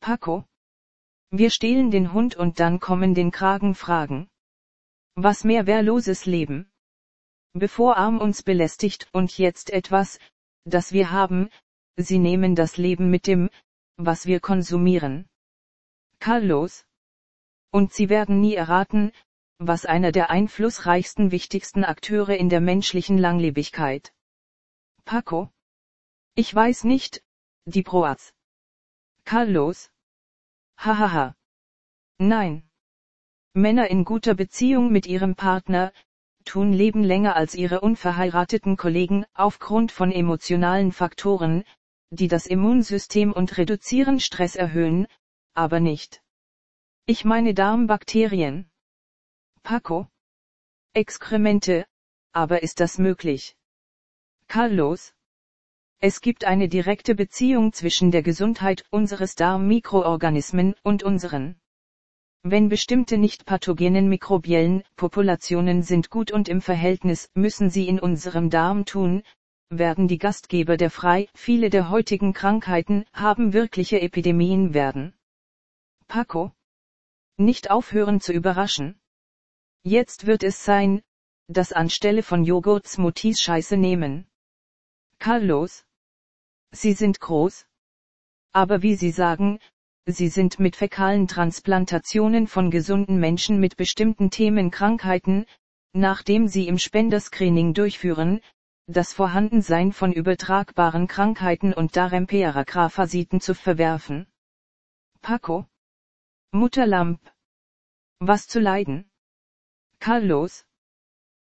Paco. 0.00 0.44
Wir 1.30 1.50
stehlen 1.50 1.92
den 1.92 2.12
Hund 2.12 2.34
und 2.34 2.58
dann 2.58 2.80
kommen 2.80 3.14
den 3.14 3.30
Kragen 3.30 3.76
Fragen. 3.76 4.28
Was 5.14 5.44
mehr 5.44 5.68
wehrloses 5.68 6.26
Leben? 6.26 6.71
Bevor 7.52 7.96
Arm 7.96 8.18
uns 8.18 8.42
belästigt 8.42 9.08
und 9.12 9.36
jetzt 9.38 9.70
etwas, 9.70 10.18
das 10.64 10.92
wir 10.92 11.10
haben, 11.10 11.50
sie 11.96 12.18
nehmen 12.18 12.54
das 12.54 12.76
Leben 12.76 13.10
mit 13.10 13.26
dem, 13.26 13.50
was 13.96 14.26
wir 14.26 14.40
konsumieren. 14.40 15.28
Carlos. 16.18 16.86
Und 17.70 17.92
sie 17.92 18.08
werden 18.08 18.40
nie 18.40 18.54
erraten, 18.54 19.12
was 19.58 19.86
einer 19.86 20.12
der 20.12 20.30
einflussreichsten 20.30 21.30
wichtigsten 21.30 21.84
Akteure 21.84 22.36
in 22.36 22.48
der 22.48 22.60
menschlichen 22.60 23.18
Langlebigkeit. 23.18 24.12
Paco. 25.04 25.50
Ich 26.34 26.54
weiß 26.54 26.84
nicht, 26.84 27.22
die 27.64 27.82
Proaz. 27.82 28.34
Carlos. 29.24 29.90
Hahaha. 30.76 31.36
Nein. 32.18 32.68
Männer 33.54 33.88
in 33.88 34.04
guter 34.04 34.34
Beziehung 34.34 34.90
mit 34.90 35.06
ihrem 35.06 35.34
Partner, 35.34 35.92
tun 36.44 36.72
leben 36.72 37.02
länger 37.02 37.36
als 37.36 37.54
ihre 37.54 37.80
unverheirateten 37.80 38.76
Kollegen, 38.76 39.24
aufgrund 39.34 39.92
von 39.92 40.12
emotionalen 40.12 40.92
Faktoren, 40.92 41.64
die 42.10 42.28
das 42.28 42.46
Immunsystem 42.46 43.32
und 43.32 43.56
reduzieren 43.56 44.20
Stress 44.20 44.56
erhöhen, 44.56 45.06
aber 45.54 45.80
nicht. 45.80 46.22
Ich 47.06 47.24
meine 47.24 47.54
Darmbakterien. 47.54 48.70
Paco. 49.62 50.08
Exkremente, 50.92 51.86
aber 52.32 52.62
ist 52.62 52.80
das 52.80 52.98
möglich? 52.98 53.56
Carlos. 54.46 55.14
Es 56.00 56.20
gibt 56.20 56.44
eine 56.44 56.68
direkte 56.68 57.14
Beziehung 57.14 57.72
zwischen 57.72 58.10
der 58.10 58.22
Gesundheit 58.22 58.84
unseres 58.90 59.34
Darmmikroorganismen 59.34 60.74
und 60.82 61.02
unseren 61.02 61.61
wenn 62.42 62.68
bestimmte 62.68 63.18
nicht 63.18 63.46
pathogenen 63.46 64.08
mikrobiellen 64.08 64.82
Populationen 64.96 65.82
sind 65.82 66.10
gut 66.10 66.32
und 66.32 66.48
im 66.48 66.60
Verhältnis 66.60 67.30
müssen 67.34 67.70
sie 67.70 67.86
in 67.86 68.00
unserem 68.00 68.50
Darm 68.50 68.84
tun, 68.84 69.22
werden 69.70 70.08
die 70.08 70.18
Gastgeber 70.18 70.76
der 70.76 70.90
frei, 70.90 71.28
viele 71.34 71.70
der 71.70 71.88
heutigen 71.88 72.32
Krankheiten 72.32 73.04
haben 73.12 73.52
wirkliche 73.52 74.00
Epidemien 74.00 74.74
werden. 74.74 75.14
Paco. 76.08 76.52
Nicht 77.38 77.70
aufhören 77.70 78.20
zu 78.20 78.32
überraschen. 78.32 79.00
Jetzt 79.82 80.26
wird 80.26 80.42
es 80.42 80.64
sein, 80.64 81.02
das 81.46 81.72
anstelle 81.72 82.22
von 82.22 82.44
Joghurt 82.44 82.86
Smoothies 82.86 83.40
Scheiße 83.40 83.76
nehmen. 83.76 84.26
Carlos. 85.18 85.86
Sie 86.72 86.92
sind 86.92 87.20
groß. 87.20 87.66
Aber 88.52 88.82
wie 88.82 88.96
Sie 88.96 89.10
sagen, 89.10 89.58
Sie 90.06 90.28
sind 90.28 90.58
mit 90.58 90.74
fäkalen 90.74 91.28
Transplantationen 91.28 92.48
von 92.48 92.72
gesunden 92.72 93.20
Menschen 93.20 93.60
mit 93.60 93.76
bestimmten 93.76 94.30
Themenkrankheiten, 94.30 95.46
nachdem 95.92 96.48
Sie 96.48 96.66
im 96.66 96.78
Spenderscreening 96.78 97.72
durchführen, 97.72 98.40
das 98.86 99.12
Vorhandensein 99.12 99.92
von 99.92 100.12
übertragbaren 100.12 101.06
Krankheiten 101.06 101.72
und 101.72 101.94
Daremperagraphasiten 101.94 103.40
zu 103.40 103.54
verwerfen. 103.54 104.26
Paco. 105.20 105.66
Mutterlamp. 106.50 107.20
Was 108.18 108.48
zu 108.48 108.58
leiden? 108.58 109.08
Carlos. 110.00 110.66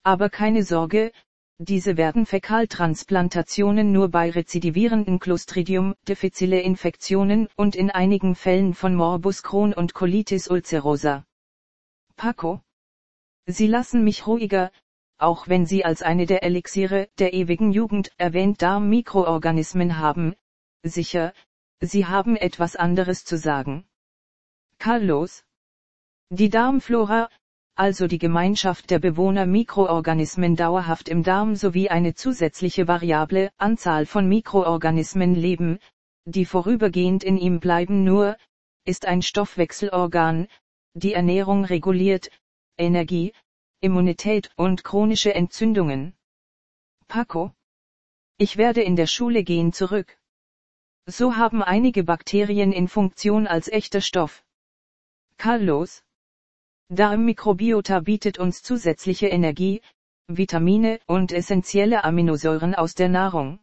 Aber 0.04 0.30
keine 0.30 0.62
Sorge, 0.62 1.10
diese 1.58 1.96
werden 1.96 2.26
Fäkaltransplantationen 2.26 3.92
nur 3.92 4.08
bei 4.08 4.30
rezidivierenden 4.30 5.20
Clostridium 5.20 5.94
difficile 6.08 6.60
Infektionen 6.60 7.48
und 7.56 7.76
in 7.76 7.90
einigen 7.90 8.34
Fällen 8.34 8.74
von 8.74 8.94
Morbus 8.94 9.42
Crohn 9.44 9.72
und 9.72 9.94
Colitis 9.94 10.50
ulcerosa. 10.50 11.24
Paco. 12.16 12.60
Sie 13.46 13.68
lassen 13.68 14.02
mich 14.02 14.26
ruhiger, 14.26 14.72
auch 15.16 15.46
wenn 15.46 15.64
Sie 15.64 15.84
als 15.84 16.02
eine 16.02 16.26
der 16.26 16.42
Elixiere 16.42 17.08
der 17.18 17.32
ewigen 17.34 17.70
Jugend 17.70 18.10
erwähnt 18.16 18.60
Darmmikroorganismen 18.60 19.98
haben, 19.98 20.34
sicher, 20.82 21.32
Sie 21.80 22.06
haben 22.06 22.36
etwas 22.36 22.74
anderes 22.74 23.24
zu 23.24 23.38
sagen. 23.38 23.86
Carlos. 24.78 25.44
Die 26.30 26.48
Darmflora, 26.48 27.28
also 27.76 28.06
die 28.06 28.18
Gemeinschaft 28.18 28.90
der 28.90 29.00
Bewohner 29.00 29.46
Mikroorganismen 29.46 30.54
dauerhaft 30.54 31.08
im 31.08 31.22
Darm 31.22 31.56
sowie 31.56 31.88
eine 31.88 32.14
zusätzliche 32.14 32.86
variable 32.86 33.50
Anzahl 33.56 34.06
von 34.06 34.28
Mikroorganismen 34.28 35.34
leben, 35.34 35.80
die 36.24 36.44
vorübergehend 36.44 37.24
in 37.24 37.36
ihm 37.36 37.60
bleiben 37.60 38.04
nur, 38.04 38.36
ist 38.84 39.06
ein 39.06 39.22
Stoffwechselorgan, 39.22 40.46
die 40.94 41.14
Ernährung 41.14 41.64
reguliert, 41.64 42.30
Energie, 42.78 43.32
Immunität 43.80 44.50
und 44.56 44.84
chronische 44.84 45.34
Entzündungen. 45.34 46.14
Paco. 47.08 47.52
Ich 48.38 48.56
werde 48.56 48.82
in 48.82 48.96
der 48.96 49.06
Schule 49.06 49.42
gehen 49.42 49.72
zurück. 49.72 50.16
So 51.06 51.36
haben 51.36 51.62
einige 51.62 52.04
Bakterien 52.04 52.72
in 52.72 52.88
Funktion 52.88 53.46
als 53.46 53.68
echter 53.68 54.00
Stoff. 54.00 54.44
Carlos. 55.36 56.02
Darmmikrobiota 56.90 58.00
bietet 58.00 58.38
uns 58.38 58.62
zusätzliche 58.62 59.28
Energie, 59.28 59.80
Vitamine 60.28 61.00
und 61.06 61.32
essentielle 61.32 62.04
Aminosäuren 62.04 62.74
aus 62.74 62.94
der 62.94 63.08
Nahrung. 63.08 63.58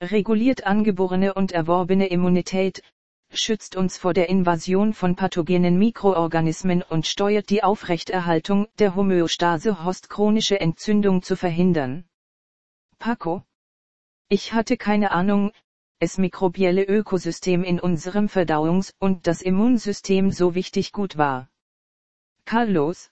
Reguliert 0.00 0.64
angeborene 0.64 1.34
und 1.34 1.52
erworbene 1.52 2.06
Immunität, 2.06 2.82
schützt 3.30 3.76
uns 3.76 3.98
vor 3.98 4.14
der 4.14 4.28
Invasion 4.28 4.94
von 4.94 5.16
pathogenen 5.16 5.78
Mikroorganismen 5.78 6.82
und 6.82 7.06
steuert 7.06 7.50
die 7.50 7.62
Aufrechterhaltung 7.62 8.68
der 8.78 8.94
Homöostase 8.94 9.84
Host 9.84 10.08
chronische 10.08 10.60
Entzündung 10.60 11.22
zu 11.22 11.36
verhindern. 11.36 12.04
Paco? 12.98 13.42
Ich 14.28 14.52
hatte 14.52 14.76
keine 14.76 15.10
Ahnung, 15.10 15.52
es 16.00 16.18
mikrobielle 16.18 16.84
Ökosystem 16.84 17.64
in 17.64 17.80
unserem 17.80 18.26
Verdauungs- 18.26 18.94
und 18.98 19.26
das 19.26 19.42
Immunsystem 19.42 20.30
so 20.30 20.54
wichtig 20.54 20.92
gut 20.92 21.18
war. 21.18 21.48
Carlos. 22.48 23.10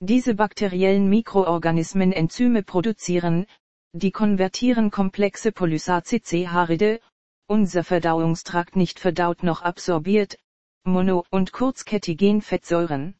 Diese 0.00 0.34
bakteriellen 0.34 1.08
Mikroorganismen 1.08 2.12
Enzyme 2.12 2.62
produzieren, 2.62 3.46
die 3.94 4.10
konvertieren 4.10 4.90
komplexe 4.90 5.52
Polysaccharide, 5.52 7.00
unser 7.48 7.82
Verdauungstrakt 7.82 8.76
nicht 8.76 9.00
verdaut 9.00 9.42
noch 9.42 9.62
absorbiert, 9.62 10.36
Mono- 10.84 11.24
und 11.30 11.54
kurzkettigen 11.54 12.42
Fettsäuren. 12.42 13.14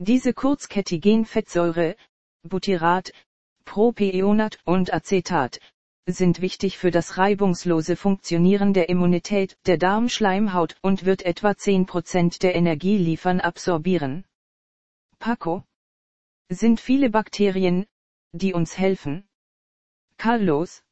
Diese 0.00 0.34
kurzkettigen 0.34 1.26
Fettsäure, 1.26 1.94
Butyrat, 2.42 3.12
Propionat 3.64 4.58
und 4.64 4.92
Acetat, 4.92 5.60
sind 6.06 6.40
wichtig 6.40 6.76
für 6.76 6.90
das 6.90 7.18
reibungslose 7.18 7.94
Funktionieren 7.94 8.74
der 8.74 8.88
Immunität 8.88 9.56
der 9.66 9.78
Darmschleimhaut 9.78 10.74
und 10.82 11.04
wird 11.04 11.22
etwa 11.22 11.50
10% 11.50 12.40
der 12.40 12.56
Energie 12.56 12.98
liefern 12.98 13.38
absorbieren. 13.38 14.24
Paco? 15.20 15.64
Sind 16.48 16.80
viele 16.80 17.10
Bakterien, 17.10 17.84
die 18.32 18.54
uns 18.54 18.78
helfen? 18.78 19.28
Carlos? 20.16 20.82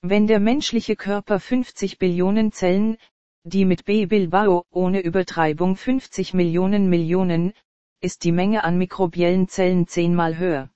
Wenn 0.00 0.26
der 0.26 0.40
menschliche 0.40 0.96
Körper 0.96 1.38
50 1.38 1.98
Billionen 1.98 2.52
Zellen, 2.52 2.96
die 3.44 3.66
mit 3.66 3.84
B 3.84 4.06
Bilbao 4.06 4.64
ohne 4.70 5.00
Übertreibung 5.00 5.76
50 5.76 6.32
Millionen 6.32 6.88
Millionen, 6.88 7.52
ist 8.00 8.24
die 8.24 8.32
Menge 8.32 8.64
an 8.64 8.78
mikrobiellen 8.78 9.48
Zellen 9.48 9.86
zehnmal 9.86 10.38
höher. 10.38 10.70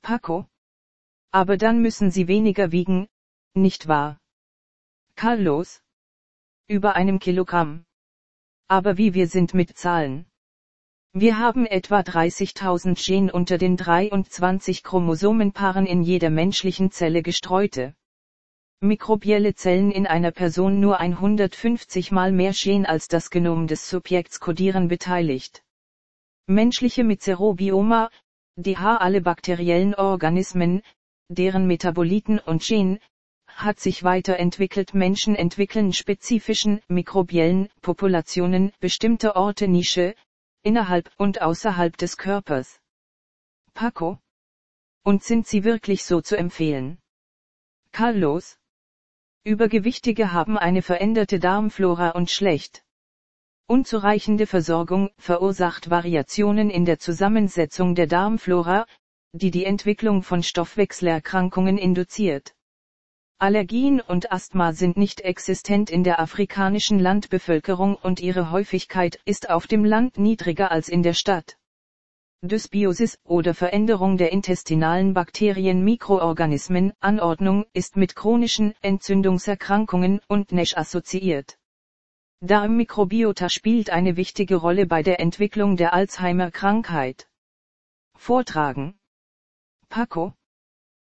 Paco? 0.00 0.46
Aber 1.32 1.56
dann 1.56 1.82
müssen 1.82 2.12
sie 2.12 2.28
weniger 2.28 2.70
wiegen, 2.70 3.08
nicht 3.54 3.88
wahr? 3.88 4.20
Carlos? 5.16 5.82
Über 6.68 6.94
einem 6.94 7.18
Kilogramm. 7.18 7.84
Aber 8.68 8.96
wie 8.96 9.12
wir 9.12 9.26
sind 9.26 9.54
mit 9.54 9.76
Zahlen. 9.76 10.29
Wir 11.12 11.40
haben 11.40 11.66
etwa 11.66 11.98
30.000 11.98 13.04
Gen 13.04 13.30
unter 13.32 13.58
den 13.58 13.76
23 13.76 14.84
Chromosomenpaaren 14.84 15.84
in 15.84 16.02
jeder 16.02 16.30
menschlichen 16.30 16.92
Zelle 16.92 17.22
gestreute. 17.22 17.96
Mikrobielle 18.80 19.56
Zellen 19.56 19.90
in 19.90 20.06
einer 20.06 20.30
Person 20.30 20.78
nur 20.78 21.00
150 21.00 22.12
mal 22.12 22.30
mehr 22.30 22.52
Gen 22.52 22.86
als 22.86 23.08
das 23.08 23.30
Genom 23.30 23.66
des 23.66 23.90
Subjekts 23.90 24.38
kodieren 24.38 24.86
beteiligt. 24.86 25.64
Menschliche 26.46 27.02
Mizerobioma, 27.02 28.08
die 28.54 28.78
H 28.78 28.98
alle 28.98 29.20
bakteriellen 29.20 29.96
Organismen, 29.96 30.80
deren 31.28 31.66
Metaboliten 31.66 32.38
und 32.38 32.62
Gen, 32.62 33.00
hat 33.48 33.80
sich 33.80 34.04
weiterentwickelt. 34.04 34.94
Menschen 34.94 35.34
entwickeln 35.34 35.92
spezifischen 35.92 36.82
mikrobiellen 36.86 37.68
Populationen 37.82 38.70
bestimmte 38.78 39.34
Orte 39.34 39.66
Nische, 39.66 40.14
innerhalb 40.62 41.10
und 41.16 41.42
außerhalb 41.42 41.96
des 41.96 42.16
Körpers. 42.16 42.80
Paco? 43.74 44.18
Und 45.02 45.24
sind 45.24 45.46
sie 45.46 45.64
wirklich 45.64 46.04
so 46.04 46.20
zu 46.20 46.36
empfehlen? 46.36 46.98
Carlos? 47.92 48.58
Übergewichtige 49.44 50.32
haben 50.32 50.58
eine 50.58 50.82
veränderte 50.82 51.38
Darmflora 51.38 52.10
und 52.10 52.30
schlecht. 52.30 52.84
Unzureichende 53.66 54.46
Versorgung 54.46 55.10
verursacht 55.16 55.90
Variationen 55.90 56.70
in 56.70 56.84
der 56.84 56.98
Zusammensetzung 56.98 57.94
der 57.94 58.06
Darmflora, 58.06 58.84
die 59.32 59.50
die 59.50 59.64
Entwicklung 59.64 60.22
von 60.22 60.42
Stoffwechselerkrankungen 60.42 61.78
induziert. 61.78 62.54
Allergien 63.42 64.02
und 64.02 64.30
Asthma 64.32 64.74
sind 64.74 64.98
nicht 64.98 65.22
existent 65.22 65.88
in 65.88 66.04
der 66.04 66.20
afrikanischen 66.20 66.98
Landbevölkerung 66.98 67.94
und 67.94 68.20
ihre 68.20 68.50
Häufigkeit 68.50 69.18
ist 69.24 69.48
auf 69.48 69.66
dem 69.66 69.82
Land 69.82 70.18
niedriger 70.18 70.70
als 70.70 70.90
in 70.90 71.02
der 71.02 71.14
Stadt. 71.14 71.56
Dysbiosis 72.42 73.18
oder 73.24 73.54
Veränderung 73.54 74.18
der 74.18 74.30
intestinalen 74.30 75.14
Bakterien 75.14 75.82
Mikroorganismen 75.82 76.92
Anordnung 77.00 77.64
ist 77.72 77.96
mit 77.96 78.14
chronischen 78.14 78.74
Entzündungserkrankungen 78.82 80.20
und 80.28 80.52
NASH 80.52 80.76
assoziiert. 80.76 81.56
Darmmikrobiota 82.40 83.48
spielt 83.48 83.88
eine 83.88 84.18
wichtige 84.18 84.56
Rolle 84.56 84.84
bei 84.84 85.02
der 85.02 85.18
Entwicklung 85.18 85.78
der 85.78 85.94
Alzheimer-Krankheit. 85.94 87.26
Vortragen. 88.16 88.98
Paco. 89.88 90.34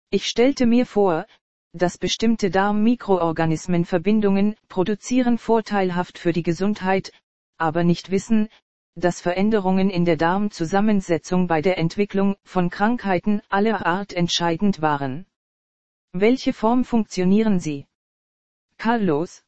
Ich 0.10 0.28
stellte 0.28 0.66
mir 0.66 0.86
vor, 0.86 1.26
dass 1.74 1.98
bestimmte 1.98 2.50
Darmmikroorganismen 2.50 3.86
Verbindungen 3.86 4.56
produzieren 4.68 5.38
vorteilhaft 5.38 6.18
für 6.18 6.34
die 6.34 6.44
Gesundheit, 6.44 7.12
aber 7.58 7.84
nicht 7.84 8.12
wissen, 8.12 8.50
dass 8.96 9.22
Veränderungen 9.22 9.90
in 9.90 10.04
der 10.04 10.18
Darmzusammensetzung 10.18 11.48
bei 11.48 11.62
der 11.62 11.78
Entwicklung 11.78 12.36
von 12.44 12.70
Krankheiten 12.70 13.42
aller 13.50 13.86
Art 13.86 14.12
entscheidend 14.12 14.82
waren. 14.82 15.26
Welche 16.12 16.52
Form 16.52 16.84
funktionieren 16.84 17.60
sie? 17.60 17.88
Carlos. 18.78 19.44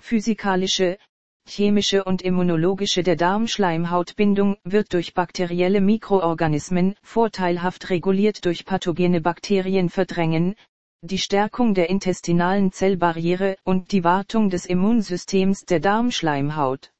Physikalische, 0.00 0.98
chemische 1.46 2.02
und 2.04 2.22
immunologische 2.22 3.02
der 3.02 3.16
Darmschleimhautbindung 3.16 4.56
wird 4.64 4.92
durch 4.92 5.14
bakterielle 5.14 5.80
Mikroorganismen 5.80 6.96
vorteilhaft 7.02 7.90
reguliert 7.90 8.44
durch 8.44 8.64
pathogene 8.64 9.20
Bakterien 9.20 9.88
verdrängen, 9.88 10.56
die 11.02 11.18
Stärkung 11.18 11.74
der 11.74 11.88
intestinalen 11.88 12.72
Zellbarriere 12.72 13.56
und 13.62 13.92
die 13.92 14.02
Wartung 14.02 14.50
des 14.50 14.66
Immunsystems 14.66 15.64
der 15.64 15.78
Darmschleimhaut. 15.78 16.92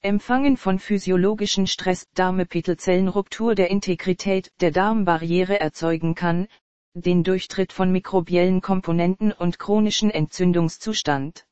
Empfangen 0.00 0.56
von 0.56 0.80
physiologischen 0.80 1.68
Stress, 1.68 2.08
Darmepithelzellenruptur 2.14 3.54
der 3.54 3.70
Integrität 3.70 4.50
der 4.60 4.72
Darmbarriere 4.72 5.60
erzeugen 5.60 6.16
kann, 6.16 6.48
den 6.94 7.22
Durchtritt 7.22 7.72
von 7.72 7.92
mikrobiellen 7.92 8.60
Komponenten 8.60 9.32
und 9.32 9.60
chronischen 9.60 10.10
Entzündungszustand. 10.10 11.46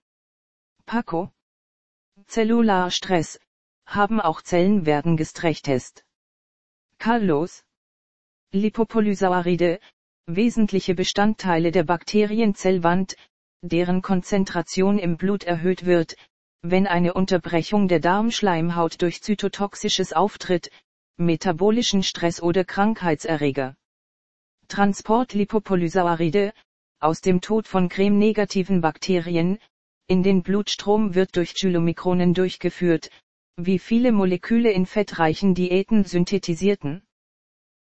Paco. 0.86 1.30
Zellularstress, 2.26 3.38
haben 3.86 4.20
auch 4.20 4.42
Zellen 4.42 4.86
werden 4.86 5.16
gestresst. 5.16 6.04
Carlos. 6.98 7.64
Lipopolysaccharide, 8.52 9.78
wesentliche 10.36 10.94
Bestandteile 10.94 11.70
der 11.70 11.84
Bakterienzellwand, 11.84 13.16
deren 13.62 14.02
Konzentration 14.02 14.98
im 14.98 15.16
Blut 15.16 15.44
erhöht 15.44 15.84
wird, 15.84 16.16
wenn 16.62 16.86
eine 16.86 17.14
Unterbrechung 17.14 17.88
der 17.88 18.00
Darmschleimhaut 18.00 19.00
durch 19.02 19.22
zytotoxisches 19.22 20.12
auftritt, 20.12 20.70
metabolischen 21.16 22.02
Stress 22.02 22.42
oder 22.42 22.64
Krankheitserreger. 22.64 23.76
Transport 24.68 25.34
Lipopolysaccharide, 25.34 26.52
aus 27.00 27.20
dem 27.20 27.40
Tod 27.40 27.66
von 27.66 27.88
cremnegativen 27.88 28.80
Bakterien, 28.80 29.58
in 30.06 30.22
den 30.22 30.42
Blutstrom 30.42 31.14
wird 31.14 31.36
durch 31.36 31.54
Chylomikronen 31.54 32.34
durchgeführt, 32.34 33.10
wie 33.56 33.78
viele 33.78 34.12
Moleküle 34.12 34.70
in 34.70 34.86
fettreichen 34.86 35.54
Diäten 35.54 36.04
synthetisierten. 36.04 37.02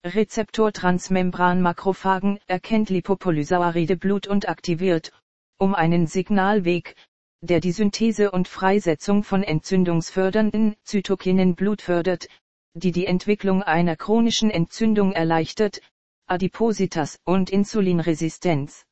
Rezeptor 0.06 0.72
Transmembran-Makrophagen 0.72 2.40
erkennt 2.46 2.92
Lipopolysaccharide 2.92 3.98
Blut 3.98 4.28
und 4.28 4.48
aktiviert, 4.48 5.12
um 5.58 5.74
einen 5.74 6.06
Signalweg, 6.06 6.96
der 7.42 7.60
die 7.60 7.72
Synthese 7.72 8.30
und 8.30 8.48
Freisetzung 8.48 9.24
von 9.24 9.42
entzündungsfördernden 9.42 10.76
Zytokinen 10.84 11.56
Blut 11.56 11.82
fördert, 11.82 12.28
die 12.76 12.92
die 12.92 13.08
Entwicklung 13.08 13.64
einer 13.64 13.96
chronischen 13.96 14.52
Entzündung 14.52 15.12
erleichtert, 15.12 15.82
Adipositas 16.28 17.20
und 17.24 17.50
Insulinresistenz. 17.50 18.86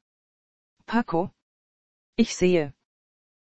Paco. 0.88 1.30
Ich 2.16 2.36
sehe. 2.36 2.74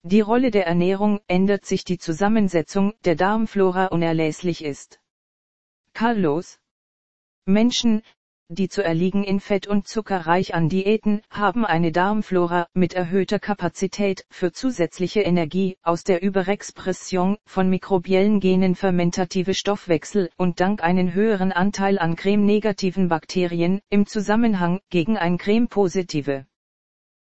Die 0.04 0.20
Rolle 0.20 0.52
der 0.52 0.68
Ernährung 0.68 1.20
ändert 1.26 1.66
sich 1.66 1.84
die 1.84 1.98
Zusammensetzung 1.98 2.94
der 3.04 3.16
Darmflora 3.16 3.86
unerlässlich 3.86 4.64
ist. 4.64 5.00
Carlos. 5.92 6.60
Menschen, 7.48 8.02
die 8.50 8.70
zu 8.70 8.82
erliegen 8.82 9.24
in 9.24 9.40
Fett 9.40 9.66
und 9.66 9.86
Zucker 9.86 10.26
reich 10.26 10.54
an 10.54 10.70
Diäten, 10.70 11.20
haben 11.30 11.66
eine 11.66 11.92
Darmflora 11.92 12.66
mit 12.72 12.94
erhöhter 12.94 13.38
Kapazität 13.38 14.24
für 14.30 14.52
zusätzliche 14.52 15.20
Energie 15.20 15.76
aus 15.82 16.02
der 16.02 16.22
Überexpression 16.22 17.36
von 17.44 17.68
mikrobiellen 17.68 18.40
Genen 18.40 18.74
fermentative 18.74 19.52
Stoffwechsel 19.52 20.30
und 20.38 20.60
dank 20.60 20.82
einen 20.82 21.12
höheren 21.12 21.52
Anteil 21.52 21.98
an 21.98 22.16
cremnegativen 22.16 23.08
Bakterien 23.08 23.80
im 23.90 24.06
Zusammenhang 24.06 24.80
gegen 24.88 25.18
ein 25.18 25.36
Creme-positive. 25.36 26.46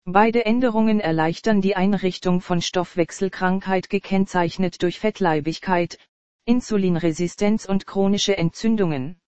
Beide 0.06 0.44
Änderungen 0.44 1.00
erleichtern 1.00 1.62
die 1.62 1.76
Einrichtung 1.76 2.42
von 2.42 2.62
Stoffwechselkrankheit 2.62 3.92
gekennzeichnet 3.92 4.82
durch 4.82 5.00
Fettleibigkeit, 5.00 6.00
Insulinresistenz 6.46 7.66
und 7.66 7.86
chronische 7.86 8.36
Entzündungen. 8.36 9.21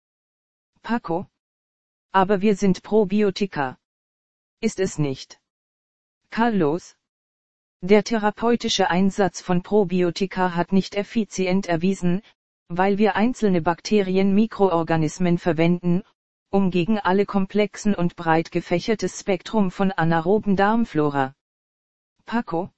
Paco 0.83 1.27
aber 2.13 2.41
wir 2.41 2.55
sind 2.55 2.83
Probiotika. 2.83 3.79
Ist 4.61 4.79
es 4.79 4.99
nicht? 4.99 5.41
Carlos? 6.29 6.95
Der 7.81 8.03
therapeutische 8.03 8.91
Einsatz 8.91 9.41
von 9.41 9.63
Probiotika 9.63 10.53
hat 10.55 10.71
nicht 10.71 10.93
effizient 10.93 11.65
erwiesen, 11.65 12.21
weil 12.69 12.99
wir 12.99 13.15
einzelne 13.15 13.61
Bakterien 13.63 14.35
Mikroorganismen 14.35 15.39
verwenden, 15.39 16.03
um 16.51 16.69
gegen 16.69 16.99
alle 16.99 17.25
komplexen 17.25 17.95
und 17.95 18.15
breit 18.15 18.51
gefächertes 18.51 19.19
Spektrum 19.19 19.71
von 19.71 19.91
anaeroben 19.91 20.55
Darmflora. 20.55 21.33
Paco? 22.25 22.69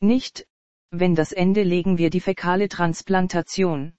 Nicht, 0.00 0.48
wenn 0.90 1.14
das 1.14 1.30
Ende 1.30 1.62
legen 1.62 1.96
wir 1.96 2.10
die 2.10 2.20
fäkale 2.20 2.68
Transplantation. 2.68 3.96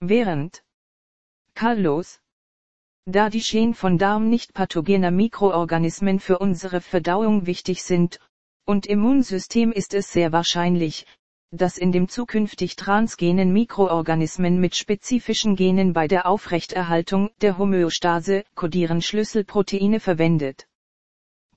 Während 0.00 0.64
Carlos, 1.54 2.20
da 3.10 3.30
die 3.30 3.40
Schäden 3.40 3.72
von 3.72 3.96
Darm 3.96 4.28
nicht 4.28 4.52
pathogener 4.52 5.10
Mikroorganismen 5.10 6.20
für 6.20 6.38
unsere 6.38 6.82
Verdauung 6.82 7.46
wichtig 7.46 7.82
sind, 7.82 8.20
und 8.66 8.84
Immunsystem 8.84 9.72
ist 9.72 9.94
es 9.94 10.12
sehr 10.12 10.30
wahrscheinlich, 10.30 11.06
dass 11.50 11.78
in 11.78 11.90
dem 11.90 12.10
zukünftig 12.10 12.76
transgenen 12.76 13.50
Mikroorganismen 13.50 14.60
mit 14.60 14.76
spezifischen 14.76 15.56
Genen 15.56 15.94
bei 15.94 16.06
der 16.06 16.26
Aufrechterhaltung 16.26 17.30
der 17.40 17.56
Homöostase 17.56 18.44
kodieren 18.54 19.00
Schlüsselproteine 19.00 20.00
verwendet. 20.00 20.68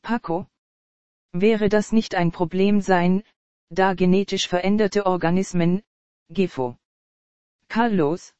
Paco? 0.01 0.47
Wäre 1.33 1.67
das 1.67 1.91
nicht 1.91 2.15
ein 2.15 2.31
Problem 2.31 2.79
sein, 2.79 3.23
da 3.69 3.93
genetisch 3.93 4.47
veränderte 4.47 5.05
Organismen, 5.05 5.81
GEFO. 6.29 6.77
Carlos? 7.67 8.33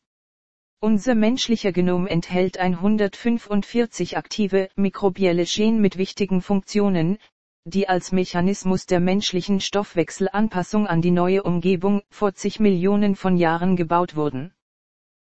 Unser 0.84 1.14
menschlicher 1.14 1.72
Genom 1.72 2.08
enthält 2.08 2.58
145 2.58 4.18
aktive 4.18 4.68
mikrobielle 4.76 5.46
Gene 5.46 5.80
mit 5.80 5.96
wichtigen 5.96 6.42
Funktionen, 6.42 7.20
die 7.66 7.88
als 7.88 8.12
Mechanismus 8.12 8.88
der 8.88 9.00
menschlichen 9.00 9.60
Stoffwechselanpassung 9.60 10.88
an 10.88 11.04
die 11.04 11.12
neue 11.12 11.44
Umgebung 11.44 12.02
vor 12.10 12.34
zig 12.34 12.60
Millionen 12.60 13.16
von 13.16 13.38
Jahren 13.38 13.76
gebaut 13.76 14.16
wurden. 14.16 14.56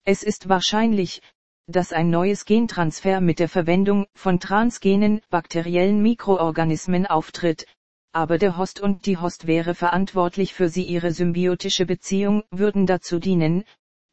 Es 0.03 0.21
ist 0.21 0.49
wahrscheinlich, 0.49 1.21
dass 1.65 1.93
ein 1.93 2.09
neues 2.09 2.43
Gentransfer 2.43 3.21
mit 3.21 3.39
der 3.39 3.47
Verwendung 3.47 4.05
von 4.15 4.41
transgenen 4.41 5.21
bakteriellen 5.29 6.01
Mikroorganismen 6.01 7.05
auftritt, 7.05 7.65
aber 8.11 8.37
der 8.37 8.57
Host 8.57 8.81
und 8.81 9.05
die 9.05 9.15
Host 9.15 9.47
wäre 9.47 9.75
verantwortlich 9.75 10.53
für 10.53 10.67
sie 10.67 10.83
ihre 10.83 11.13
symbiotische 11.13 11.85
Beziehung 11.85 12.43
würden 12.51 12.85
dazu 12.85 13.17
dienen, 13.17 13.63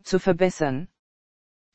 zu 0.05 0.21
verbessern. 0.21 0.87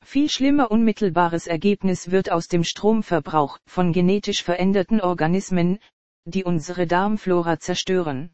Viel 0.03 0.29
schlimmer 0.29 0.71
unmittelbares 0.71 1.45
Ergebnis 1.45 2.09
wird 2.09 2.31
aus 2.31 2.47
dem 2.47 2.63
Stromverbrauch 2.63 3.59
von 3.67 3.93
genetisch 3.93 4.43
veränderten 4.43 5.01
Organismen, 5.01 5.77
die 6.25 6.43
unsere 6.43 6.87
Darmflora 6.87 7.59
zerstören. 7.59 8.33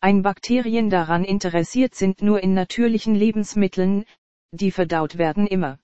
Ein 0.00 0.22
Bakterien 0.22 0.90
daran 0.90 1.24
interessiert 1.24 1.94
sind 1.94 2.20
nur 2.20 2.42
in 2.42 2.54
natürlichen 2.54 3.14
Lebensmitteln, 3.14 4.04
die 4.50 4.70
verdaut 4.70 5.16
werden 5.16 5.46
immer. 5.46 5.78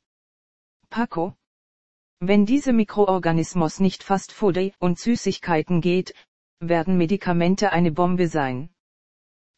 Paco. 0.90 1.34
Wenn 2.20 2.44
diese 2.44 2.72
Mikroorganismus 2.72 3.80
nicht 3.80 4.02
Fast 4.02 4.32
Food 4.32 4.74
und 4.78 4.98
Süßigkeiten 4.98 5.80
geht, 5.80 6.12
werden 6.60 6.98
Medikamente 6.98 7.72
eine 7.72 7.92
Bombe 7.92 8.26
sein. 8.26 8.70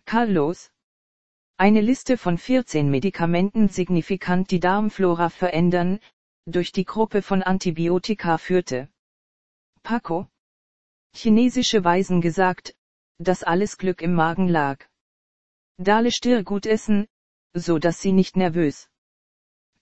Carlos 0.04 0.70
eine 1.60 1.82
Liste 1.82 2.16
von 2.16 2.38
14 2.38 2.90
Medikamenten 2.90 3.68
signifikant 3.68 4.50
die 4.50 4.60
Darmflora 4.60 5.28
verändern, 5.28 6.00
durch 6.46 6.72
die 6.72 6.86
Gruppe 6.86 7.20
von 7.20 7.42
Antibiotika 7.42 8.38
führte. 8.38 8.88
Paco. 9.82 10.26
Chinesische 11.14 11.84
Weisen 11.84 12.22
gesagt, 12.22 12.74
dass 13.18 13.42
alles 13.42 13.76
Glück 13.76 14.00
im 14.00 14.14
Magen 14.14 14.48
lag. 14.48 14.86
Dale 15.76 16.12
Stirr 16.12 16.44
gut 16.44 16.64
essen, 16.64 17.08
so 17.52 17.78
dass 17.78 18.00
sie 18.00 18.12
nicht 18.12 18.38
nervös. 18.38 18.88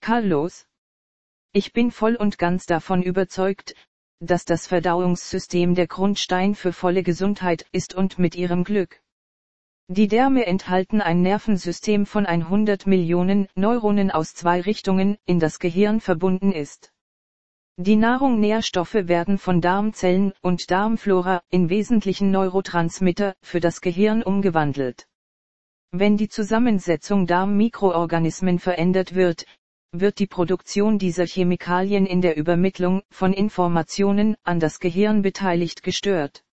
Carlos. 0.01 0.67
Ich 1.53 1.71
bin 1.71 1.91
voll 1.91 2.17
und 2.17 2.37
ganz 2.37 2.65
davon 2.65 3.01
überzeugt, 3.01 3.73
dass 4.19 4.43
das 4.43 4.67
Verdauungssystem 4.67 5.75
der 5.75 5.87
Grundstein 5.87 6.55
für 6.55 6.73
volle 6.73 7.03
Gesundheit 7.03 7.65
ist 7.71 7.95
und 7.95 8.19
mit 8.19 8.35
ihrem 8.35 8.65
Glück. 8.65 9.01
Die 9.91 10.07
Därme 10.07 10.45
enthalten 10.45 11.01
ein 11.01 11.23
Nervensystem 11.23 12.05
von 12.05 12.27
100 12.27 12.85
Millionen 12.85 13.47
Neuronen 13.55 14.11
aus 14.11 14.35
zwei 14.35 14.61
Richtungen 14.61 15.17
in 15.25 15.39
das 15.39 15.57
Gehirn 15.57 15.99
verbunden 15.99 16.51
ist. 16.51 16.93
Die 17.77 17.95
Nahrung 17.95 18.39
Nährstoffe 18.39 18.93
werden 18.93 19.39
von 19.39 19.61
Darmzellen 19.61 20.33
und 20.43 20.69
Darmflora 20.69 21.41
in 21.49 21.71
wesentlichen 21.71 22.29
Neurotransmitter 22.29 23.33
für 23.41 23.59
das 23.59 23.81
Gehirn 23.81 24.21
umgewandelt. 24.21 25.07
Wenn 25.89 26.17
die 26.17 26.29
Zusammensetzung 26.29 27.25
Darmmikroorganismen 27.25 28.59
verändert 28.59 29.15
wird, 29.15 29.47
wird 29.91 30.19
die 30.19 30.27
Produktion 30.27 30.99
dieser 30.99 31.25
Chemikalien 31.25 32.05
in 32.05 32.21
der 32.21 32.37
Übermittlung 32.37 33.01
von 33.09 33.33
Informationen 33.33 34.35
an 34.43 34.59
das 34.59 34.79
Gehirn 34.79 35.23
beteiligt 35.23 35.81
gestört. 35.81 36.43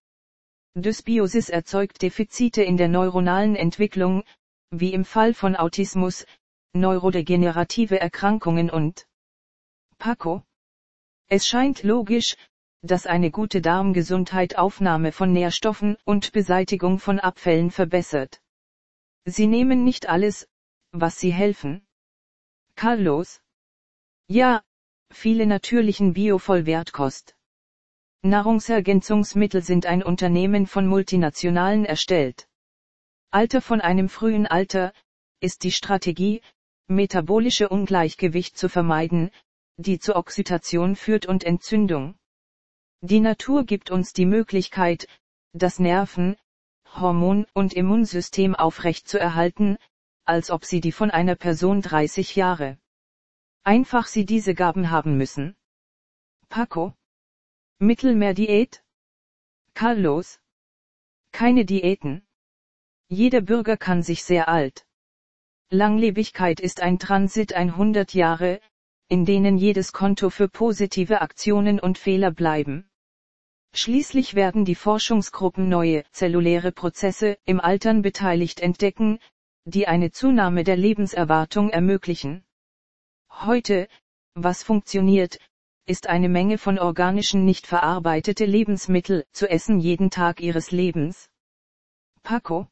Dysbiosis 0.79 1.49
erzeugt 1.49 2.03
Defizite 2.03 2.61
in 2.61 2.77
der 2.77 2.87
neuronalen 2.87 3.55
Entwicklung, 3.55 4.23
wie 4.69 4.93
im 4.93 5.05
Fall 5.05 5.33
von 5.33 5.55
Autismus, 5.55 6.27
neurodegenerative 6.73 7.99
Erkrankungen 7.99 8.69
und 8.69 9.07
Paco. 9.97 10.43
Es 11.29 11.47
scheint 11.47 11.81
logisch, 11.81 12.35
dass 12.83 13.07
eine 13.07 13.31
gute 13.31 13.59
Darmgesundheit 13.59 14.57
Aufnahme 14.57 15.11
von 15.11 15.33
Nährstoffen 15.33 15.97
und 16.05 16.31
Beseitigung 16.31 16.99
von 16.99 17.19
Abfällen 17.19 17.71
verbessert. 17.71 18.41
Sie 19.25 19.47
nehmen 19.47 19.83
nicht 19.83 20.07
alles, 20.07 20.47
was 20.91 21.19
sie 21.19 21.33
helfen? 21.33 21.87
Carlos? 22.75 23.41
Ja, 24.27 24.61
viele 25.11 25.47
natürlichen 25.47 26.13
Bio-Vollwertkost. 26.13 27.36
Nahrungsergänzungsmittel 28.23 29.61
sind 29.61 29.85
ein 29.85 30.03
Unternehmen 30.03 30.67
von 30.67 30.87
Multinationalen 30.87 31.85
erstellt. 31.85 32.47
Alter 33.29 33.61
von 33.61 33.81
einem 33.81 34.09
frühen 34.09 34.47
Alter, 34.47 34.93
ist 35.39 35.63
die 35.63 35.71
Strategie, 35.71 36.41
metabolische 36.87 37.69
Ungleichgewicht 37.69 38.57
zu 38.57 38.69
vermeiden, 38.69 39.29
die 39.77 39.99
zu 39.99 40.15
Oxidation 40.15 40.95
führt 40.95 41.25
und 41.25 41.43
Entzündung. 41.43 42.15
Die 43.01 43.19
Natur 43.19 43.63
gibt 43.63 43.91
uns 43.91 44.13
die 44.13 44.25
Möglichkeit, 44.25 45.07
das 45.53 45.77
Nerven, 45.77 46.35
Hormon- 46.95 47.45
und 47.53 47.73
Immunsystem 47.73 48.55
aufrecht 48.55 49.07
zu 49.07 49.19
erhalten, 49.19 49.77
als 50.25 50.49
ob 50.49 50.65
sie 50.65 50.81
die 50.81 50.91
von 50.91 51.11
einer 51.11 51.35
Person 51.35 51.81
30 51.81 52.35
Jahre. 52.35 52.79
Einfach 53.63 54.07
sie 54.07 54.25
diese 54.25 54.55
Gaben 54.55 54.89
haben 54.89 55.17
müssen. 55.17 55.55
Paco, 56.49 56.93
Mittelmeerdiät? 57.79 58.83
Carlos? 59.75 60.39
Keine 61.31 61.63
Diäten. 61.63 62.25
Jeder 63.07 63.41
Bürger 63.41 63.77
kann 63.77 64.01
sich 64.01 64.23
sehr 64.23 64.49
alt. 64.49 64.87
Langlebigkeit 65.69 66.59
ist 66.59 66.81
ein 66.81 66.97
Transit 66.97 67.53
100 67.53 68.15
Jahre, 68.15 68.61
in 69.09 69.25
denen 69.25 69.59
jedes 69.59 69.93
Konto 69.93 70.31
für 70.31 70.47
positive 70.47 71.21
Aktionen 71.21 71.79
und 71.79 71.99
Fehler 71.99 72.31
bleiben. 72.31 72.89
Schließlich 73.73 74.33
werden 74.33 74.65
die 74.65 74.73
Forschungsgruppen 74.73 75.69
neue 75.69 76.03
zelluläre 76.11 76.71
Prozesse 76.71 77.37
im 77.45 77.59
Altern 77.59 78.01
beteiligt 78.01 78.59
entdecken, 78.59 79.19
die 79.65 79.87
eine 79.87 80.09
Zunahme 80.09 80.63
der 80.63 80.77
Lebenserwartung 80.77 81.69
ermöglichen. 81.69 82.43
Heute, 83.29 83.87
was 84.33 84.63
funktioniert, 84.63 85.37
ist 85.87 86.07
eine 86.07 86.27
Menge 86.27 86.57
von 86.57 86.77
organischen 86.77 87.45
nicht 87.45 87.65
verarbeitete 87.65 88.45
Lebensmittel 88.45 89.25
zu 89.31 89.49
essen 89.49 89.79
jeden 89.79 90.09
Tag 90.09 90.41
ihres 90.41 90.71
Lebens. 90.71 91.29
Paco. 92.23 92.67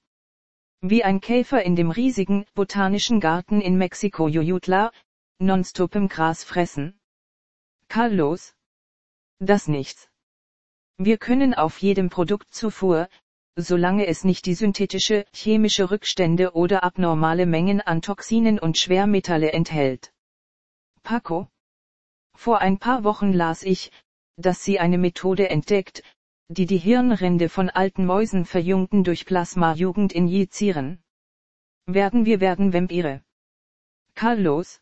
Wie 0.82 1.06
ein 1.06 1.22
Käfer 1.22 1.64
in 1.64 1.78
dem 1.78 1.92
riesigen 1.92 2.46
botanischen 2.56 3.22
Garten 3.22 3.62
in 3.62 3.78
Mexiko 3.78 4.28
Jujutla, 4.28 4.92
nonstop 5.40 5.96
im 5.96 6.10
Gras 6.10 6.44
fressen. 6.44 7.00
Carlos. 7.88 8.54
Das 9.40 9.70
nichts. 9.70 10.10
Wir 10.98 11.18
können 11.18 11.54
auf 11.54 11.78
jedem 11.80 12.10
Produktzufuhr, 12.10 13.08
solange 13.56 14.08
es 14.08 14.26
nicht 14.26 14.46
die 14.46 14.56
synthetische, 14.56 15.26
chemische 15.34 15.90
Rückstände 15.90 16.54
oder 16.54 16.84
abnormale 16.84 17.46
Mengen 17.46 17.80
an 17.80 18.02
Toxinen 18.02 18.60
und 18.60 18.78
Schwermetalle 18.78 19.54
enthält. 19.54 20.12
Paco. 21.02 21.48
Vor 22.36 22.60
ein 22.60 22.78
paar 22.78 23.04
Wochen 23.04 23.34
las 23.34 23.64
ich, 23.64 23.92
dass 24.38 24.64
sie 24.64 24.80
eine 24.80 24.98
Methode 24.98 25.50
entdeckt, 25.50 26.04
die 26.48 26.66
die 26.66 26.78
Hirnrinde 26.78 27.50
von 27.50 27.70
alten 27.70 28.06
Mäusen 28.06 28.46
verjungten 28.46 29.04
durch 29.04 29.26
Plasma-Jugend 29.26 30.14
injizieren. 30.14 31.02
Werden 31.88 32.26
wir 32.26 32.40
werden 32.42 32.72
Vampire. 32.72 33.24
Carlos? 34.14 34.80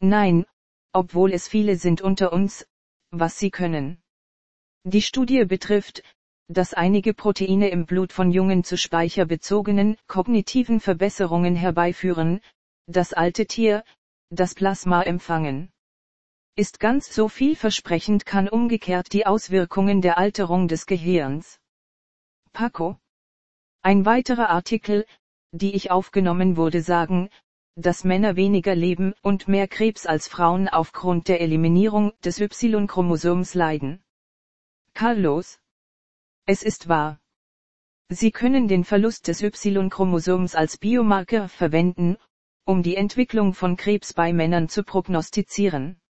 Nein, 0.00 0.46
obwohl 0.92 1.32
es 1.32 1.48
viele 1.48 1.76
sind 1.76 2.00
unter 2.00 2.32
uns, 2.32 2.66
was 3.10 3.38
sie 3.38 3.50
können. 3.50 4.00
Die 4.84 5.02
Studie 5.02 5.44
betrifft, 5.44 6.02
dass 6.46 6.74
einige 6.74 7.12
Proteine 7.12 7.70
im 7.70 7.86
Blut 7.86 8.12
von 8.12 8.30
Jungen 8.30 8.62
zu 8.62 8.76
speicherbezogenen 8.76 9.96
kognitiven 10.06 10.80
Verbesserungen 10.80 11.56
herbeiführen, 11.56 12.40
das 12.86 13.12
alte 13.12 13.46
Tier, 13.46 13.84
das 14.30 14.54
Plasma 14.54 15.02
empfangen 15.02 15.72
ist 16.58 16.80
ganz 16.80 17.14
so 17.14 17.28
vielversprechend 17.28 18.26
kann 18.26 18.48
umgekehrt 18.48 19.12
die 19.12 19.26
Auswirkungen 19.26 20.02
der 20.02 20.18
Alterung 20.18 20.66
des 20.66 20.86
Gehirns. 20.86 21.60
Paco. 22.52 22.98
Ein 23.80 24.04
weiterer 24.04 24.48
Artikel, 24.50 25.06
die 25.52 25.76
ich 25.76 25.92
aufgenommen 25.92 26.56
wurde 26.56 26.82
sagen, 26.82 27.30
dass 27.76 28.02
Männer 28.02 28.34
weniger 28.34 28.74
leben 28.74 29.14
und 29.22 29.46
mehr 29.46 29.68
Krebs 29.68 30.04
als 30.04 30.26
Frauen 30.26 30.68
aufgrund 30.68 31.28
der 31.28 31.40
Eliminierung 31.40 32.12
des 32.24 32.40
Y-Chromosoms 32.40 33.54
leiden. 33.54 34.02
Carlos. 34.94 35.60
Es 36.44 36.64
ist 36.64 36.88
wahr. 36.88 37.20
Sie 38.08 38.32
können 38.32 38.66
den 38.66 38.82
Verlust 38.82 39.28
des 39.28 39.42
Y-Chromosoms 39.42 40.56
als 40.56 40.76
Biomarker 40.76 41.48
verwenden, 41.48 42.16
um 42.64 42.82
die 42.82 42.96
Entwicklung 42.96 43.54
von 43.54 43.76
Krebs 43.76 44.12
bei 44.12 44.32
Männern 44.32 44.68
zu 44.68 44.82
prognostizieren. 44.82 46.00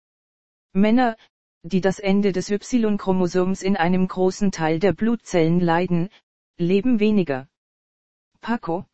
Männer, 0.72 1.16
die 1.62 1.80
das 1.80 1.98
Ende 1.98 2.32
des 2.32 2.50
Y-Chromosoms 2.50 3.62
in 3.62 3.76
einem 3.76 4.06
großen 4.06 4.52
Teil 4.52 4.78
der 4.78 4.92
Blutzellen 4.92 5.60
leiden, 5.60 6.08
leben 6.56 7.00
weniger. 7.00 7.48
Paco. 8.40 8.86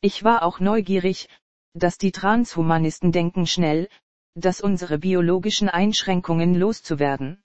Ich 0.00 0.24
war 0.24 0.42
auch 0.42 0.60
neugierig, 0.60 1.28
dass 1.74 1.98
die 1.98 2.12
Transhumanisten 2.12 3.12
denken 3.12 3.46
schnell, 3.46 3.88
dass 4.34 4.60
unsere 4.60 4.98
biologischen 4.98 5.68
Einschränkungen 5.68 6.54
loszuwerden. 6.54 7.42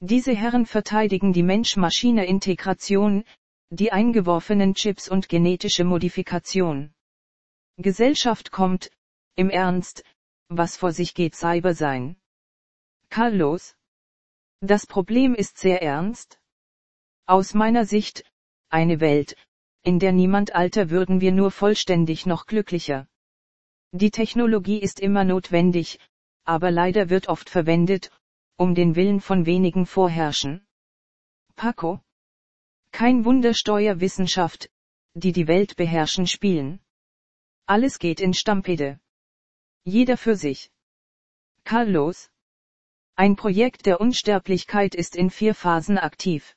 Diese 0.00 0.34
Herren 0.34 0.66
verteidigen 0.66 1.32
die 1.32 1.42
Mensch-Maschine-Integration, 1.42 3.24
die 3.70 3.90
eingeworfenen 3.90 4.74
Chips 4.74 5.08
und 5.08 5.28
genetische 5.28 5.84
Modifikation. 5.84 6.92
Gesellschaft 7.76 8.52
kommt, 8.52 8.90
im 9.34 9.50
Ernst, 9.50 10.04
was 10.48 10.76
vor 10.76 10.92
sich 10.92 11.14
geht 11.14 11.34
Cyber 11.34 11.74
sein. 11.74 12.16
Carlos? 13.14 13.76
Das 14.60 14.88
Problem 14.88 15.36
ist 15.36 15.56
sehr 15.56 15.80
ernst. 15.80 16.40
Aus 17.26 17.54
meiner 17.54 17.84
Sicht, 17.84 18.24
eine 18.70 18.98
Welt, 18.98 19.36
in 19.82 20.00
der 20.00 20.10
niemand 20.10 20.56
alter 20.56 20.90
würden 20.90 21.20
wir 21.20 21.30
nur 21.30 21.52
vollständig 21.52 22.26
noch 22.26 22.46
glücklicher. 22.46 23.06
Die 23.92 24.10
Technologie 24.10 24.80
ist 24.82 24.98
immer 24.98 25.22
notwendig, 25.22 26.00
aber 26.42 26.72
leider 26.72 27.08
wird 27.08 27.28
oft 27.28 27.50
verwendet, 27.50 28.10
um 28.56 28.74
den 28.74 28.96
Willen 28.96 29.20
von 29.20 29.46
wenigen 29.46 29.86
vorherrschen. 29.86 30.66
Paco? 31.54 32.00
Kein 32.90 33.24
Wunder 33.24 33.54
Steuerwissenschaft, 33.54 34.70
die 35.12 35.30
die 35.30 35.46
Welt 35.46 35.76
beherrschen 35.76 36.26
spielen. 36.26 36.80
Alles 37.66 38.00
geht 38.00 38.18
in 38.18 38.34
Stampede. 38.34 38.98
Jeder 39.84 40.16
für 40.16 40.34
sich. 40.34 40.72
Carlos? 41.62 42.28
Ein 43.16 43.36
Projekt 43.36 43.86
der 43.86 44.00
Unsterblichkeit 44.00 44.96
ist 44.96 45.14
in 45.14 45.30
vier 45.30 45.54
Phasen 45.54 45.98
aktiv. 45.98 46.56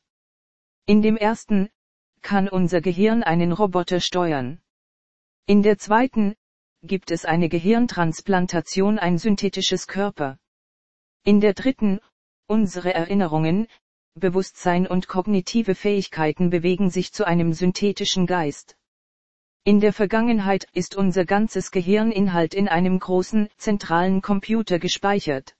In 0.87 1.03
dem 1.03 1.15
ersten, 1.15 1.69
kann 2.21 2.49
unser 2.49 2.81
Gehirn 2.81 3.21
einen 3.21 3.51
Roboter 3.51 3.99
steuern. 3.99 4.59
In 5.45 5.61
der 5.61 5.77
zweiten, 5.77 6.35
gibt 6.81 7.11
es 7.11 7.25
eine 7.25 7.47
Gehirntransplantation 7.47 8.97
ein 8.97 9.19
synthetisches 9.19 9.87
Körper. 9.87 10.39
In 11.23 11.41
der 11.41 11.53
dritten, 11.53 11.99
unsere 12.47 12.93
Erinnerungen, 12.93 13.67
Bewusstsein 14.15 14.87
und 14.87 15.07
kognitive 15.07 15.75
Fähigkeiten 15.75 16.49
bewegen 16.49 16.89
sich 16.89 17.13
zu 17.13 17.25
einem 17.25 17.53
synthetischen 17.53 18.25
Geist. 18.25 18.75
In 19.63 19.79
der 19.79 19.93
Vergangenheit 19.93 20.67
ist 20.73 20.95
unser 20.95 21.25
ganzes 21.25 21.69
Gehirninhalt 21.69 22.55
in 22.55 22.67
einem 22.67 22.97
großen, 22.97 23.47
zentralen 23.57 24.21
Computer 24.21 24.79
gespeichert. 24.79 25.56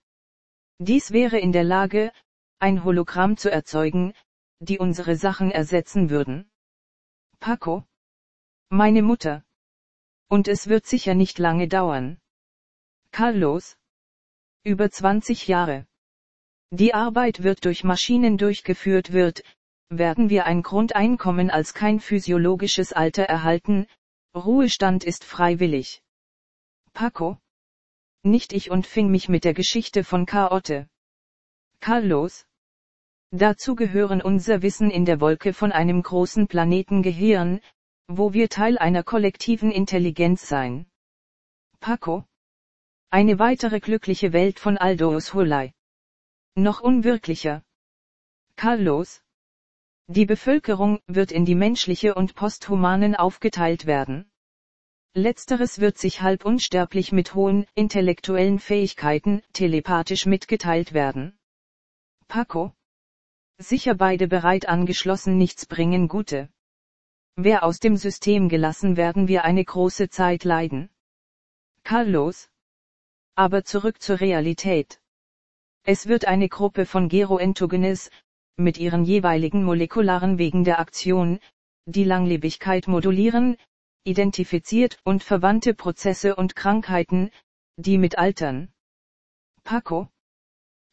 Dies 0.80 1.12
wäre 1.12 1.40
in 1.40 1.52
der 1.52 1.64
Lage, 1.64 2.12
ein 2.60 2.84
Hologramm 2.84 3.38
zu 3.38 3.52
erzeugen, 3.52 4.14
die 4.60 4.78
unsere 4.78 5.16
Sachen 5.16 5.52
ersetzen 5.52 6.10
würden. 6.10 6.50
Paco? 7.40 7.84
Meine 8.70 9.02
Mutter. 9.02 9.44
Und 10.28 10.48
es 10.48 10.68
wird 10.68 10.86
sicher 10.86 11.14
nicht 11.14 11.40
lange 11.40 11.68
dauern. 11.68 12.20
Carlos? 13.12 13.78
Über 14.64 14.92
20 14.92 15.48
Jahre. 15.48 15.88
Die 16.72 16.94
Arbeit 16.94 17.44
wird 17.44 17.64
durch 17.66 17.84
Maschinen 17.84 18.38
durchgeführt 18.38 19.14
wird, 19.14 19.44
werden 19.90 20.30
wir 20.30 20.46
ein 20.46 20.64
Grundeinkommen 20.64 21.50
als 21.50 21.74
kein 21.74 22.00
physiologisches 22.00 22.92
Alter 22.92 23.24
erhalten, 23.24 23.88
Ruhestand 24.36 25.04
ist 25.06 25.24
freiwillig. 25.24 26.04
Paco? 26.94 27.40
Nicht 28.30 28.54
ich 28.54 28.72
und 28.72 28.88
fing 28.88 29.10
mich 29.10 29.30
mit 29.30 29.44
der 29.44 29.54
Geschichte 29.54 30.04
von 30.04 30.26
Chaote. 30.26 30.88
Carlos? 31.80 32.46
Dazu 33.32 33.76
gehören 33.76 34.22
unser 34.22 34.62
Wissen 34.62 34.90
in 34.90 35.06
der 35.06 35.20
Wolke 35.20 35.54
von 35.54 35.72
einem 35.72 36.02
großen 36.02 36.48
Planeten 36.48 37.04
Gehirn, 37.04 37.60
wo 38.08 38.34
wir 38.34 38.48
Teil 38.50 38.78
einer 38.78 39.04
kollektiven 39.04 39.72
Intelligenz 39.72 40.48
sein. 40.48 40.86
Paco? 41.80 42.26
Eine 43.10 43.38
weitere 43.40 43.80
glückliche 43.80 44.34
Welt 44.34 44.60
von 44.60 44.78
Aldous 44.78 45.34
Huxley. 45.34 45.74
Noch 46.56 46.82
unwirklicher. 46.82 47.64
Carlos? 48.56 49.22
Die 50.08 50.26
Bevölkerung 50.26 51.02
wird 51.06 51.34
in 51.34 51.44
die 51.44 51.56
menschliche 51.56 52.16
und 52.16 52.34
posthumanen 52.34 53.16
aufgeteilt 53.16 53.86
werden. 53.86 54.32
Letzteres 55.14 55.80
wird 55.80 55.98
sich 55.98 56.22
halb 56.22 56.46
unsterblich 56.46 57.12
mit 57.12 57.34
hohen, 57.34 57.66
intellektuellen 57.74 58.60
Fähigkeiten, 58.60 59.42
telepathisch 59.54 60.26
mitgeteilt 60.26 60.94
werden. 60.94 61.38
Paco. 62.28 62.74
Sicher 63.58 63.96
beide 63.96 64.28
bereit 64.28 64.68
angeschlossen 64.68 65.38
nichts 65.38 65.66
bringen 65.66 66.08
Gute. 66.08 66.50
Wer 67.36 67.64
aus 67.64 67.80
dem 67.80 67.98
System 67.98 68.50
gelassen 68.50 68.98
werden 68.98 69.28
wir 69.28 69.44
eine 69.44 69.64
große 69.64 70.10
Zeit 70.10 70.44
leiden. 70.44 70.90
Carlos. 71.84 72.50
Aber 73.36 73.64
zurück 73.64 74.02
zur 74.02 74.20
Realität. 74.20 75.00
Es 75.84 76.08
wird 76.08 76.26
eine 76.26 76.50
Gruppe 76.50 76.86
von 76.86 77.10
Geroentogenes, 77.10 78.12
mit 78.58 78.78
ihren 78.78 79.06
jeweiligen 79.06 79.64
molekularen 79.64 80.38
Wegen 80.38 80.64
der 80.64 80.80
Aktion, 80.80 81.40
die 81.86 82.04
Langlebigkeit 82.04 82.88
modulieren, 82.88 83.56
identifiziert 84.08 85.00
und 85.04 85.24
verwandte 85.24 85.74
Prozesse 85.74 86.36
und 86.36 86.56
Krankheiten, 86.56 87.30
die 87.76 87.98
mit 87.98 88.18
Altern. 88.18 88.74
Paco. 89.64 90.10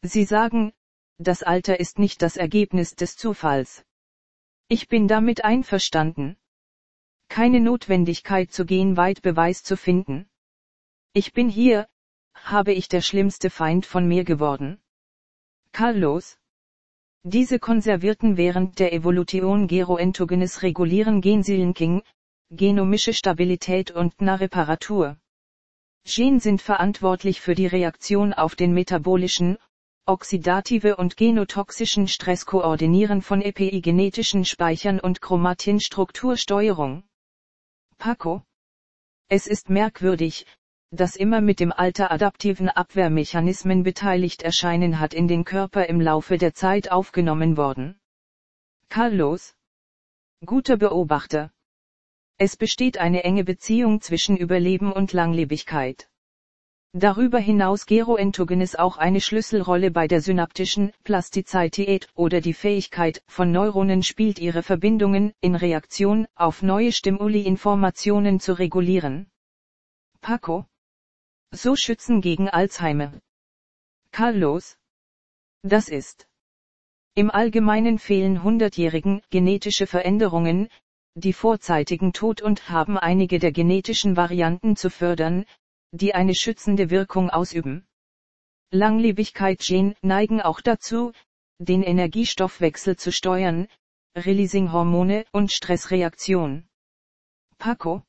Sie 0.01 0.25
sagen, 0.25 0.73
das 1.17 1.41
Alter 1.41 1.79
ist 1.79 1.97
nicht 1.97 2.21
das 2.21 2.35
Ergebnis 2.35 2.95
des 2.95 3.15
Zufalls. 3.15 3.85
Ich 4.67 4.87
bin 4.89 5.07
damit 5.07 5.45
einverstanden. 5.45 6.35
Keine 7.29 7.61
Notwendigkeit 7.61 8.51
zu 8.51 8.65
gehen 8.65 8.97
weit 8.97 9.21
Beweis 9.21 9.63
zu 9.63 9.77
finden. 9.77 10.27
Ich 11.13 11.31
bin 11.31 11.47
hier, 11.47 11.87
habe 12.33 12.73
ich 12.73 12.89
der 12.89 13.01
schlimmste 13.01 13.49
Feind 13.49 13.85
von 13.85 14.07
mir 14.07 14.25
geworden. 14.25 14.81
Carlos. 15.71 16.37
Diese 17.23 17.59
konservierten 17.59 18.37
während 18.37 18.77
der 18.77 18.93
Evolution 18.93 19.67
Geroentogenes 19.67 20.61
regulieren 20.61 21.21
Gensealenking, 21.21 22.03
genomische 22.55 23.13
Stabilität 23.13 23.91
und 23.91 24.21
Na-Reparatur. 24.21 25.17
Gen 26.05 26.39
sind 26.39 26.61
verantwortlich 26.61 27.41
für 27.41 27.55
die 27.55 27.67
Reaktion 27.67 28.33
auf 28.33 28.55
den 28.55 28.73
metabolischen, 28.73 29.57
oxidative 30.05 30.97
und 30.97 31.17
genotoxischen 31.17 32.07
Stress 32.07 32.45
koordinieren 32.45 33.21
von 33.21 33.41
epigenetischen 33.41 34.45
Speichern 34.45 34.99
und 34.99 35.21
Chromatinstruktursteuerung. 35.21 37.03
Paco. 37.97 38.43
Es 39.29 39.47
ist 39.47 39.71
merkwürdig, 39.71 40.45
dass 40.91 41.15
immer 41.15 41.41
mit 41.41 41.59
dem 41.59 41.71
Alter 41.71 42.11
adaptiven 42.11 42.69
Abwehrmechanismen 42.69 43.81
beteiligt 43.81 44.43
erscheinen 44.43 44.99
hat 44.99 45.15
in 45.15 45.27
den 45.27 45.43
Körper 45.43 45.87
im 45.87 45.99
Laufe 45.99 46.37
der 46.37 46.53
Zeit 46.53 46.91
aufgenommen 46.91 47.57
worden. 47.57 47.99
Carlos. 48.89 49.55
Guter 50.45 50.77
Beobachter. 50.77 51.51
Es 52.37 52.57
besteht 52.57 52.97
eine 52.97 53.23
enge 53.23 53.45
Beziehung 53.45 54.01
zwischen 54.01 54.35
Überleben 54.35 54.91
und 54.91 55.13
Langlebigkeit. 55.13 56.09
Darüber 56.91 57.39
hinaus 57.39 57.85
Geroentogenes 57.85 58.75
auch 58.75 58.97
eine 58.97 59.19
Schlüsselrolle 59.19 59.91
bei 59.91 60.07
der 60.07 60.21
synaptischen 60.21 60.93
Plastizität 61.03 62.07
oder 62.13 62.39
die 62.39 62.53
Fähigkeit 62.53 63.21
von 63.27 63.51
Neuronen 63.51 64.01
spielt 64.01 64.39
ihre 64.39 64.63
Verbindungen 64.63 65.33
in 65.41 65.55
Reaktion 65.55 66.25
auf 66.35 66.61
neue 66.61 66.91
Stimuli 66.93 67.41
Informationen 67.41 68.39
zu 68.39 68.53
regulieren. 68.53 69.27
Paco. 70.21 70.65
So 71.51 71.75
schützen 71.75 72.21
gegen 72.21 72.49
Alzheimer. 72.49 73.13
Carlos. 74.11 74.77
Das 75.63 75.89
ist. 75.89 76.27
Im 77.13 77.29
Allgemeinen 77.31 77.99
fehlen 77.99 78.43
hundertjährigen 78.43 79.21
genetische 79.29 79.87
Veränderungen, 79.87 80.69
die 81.15 81.33
vorzeitigen 81.33 82.13
Tod 82.13 82.41
und 82.41 82.69
haben 82.69 82.97
einige 82.97 83.39
der 83.39 83.51
genetischen 83.51 84.15
Varianten 84.15 84.75
zu 84.75 84.89
fördern, 84.89 85.45
die 85.91 86.13
eine 86.13 86.35
schützende 86.35 86.89
Wirkung 86.89 87.29
ausüben. 87.29 87.87
Langlebigkeit-Gen 88.71 89.95
neigen 90.01 90.41
auch 90.41 90.59
dazu, 90.59 91.13
den 91.59 91.83
Energiestoffwechsel 91.83 92.97
zu 92.97 93.11
steuern, 93.11 93.67
Releasing-Hormone 94.17 95.25
und 95.31 95.51
Stressreaktion. 95.51 96.67
Paco. 97.57 98.03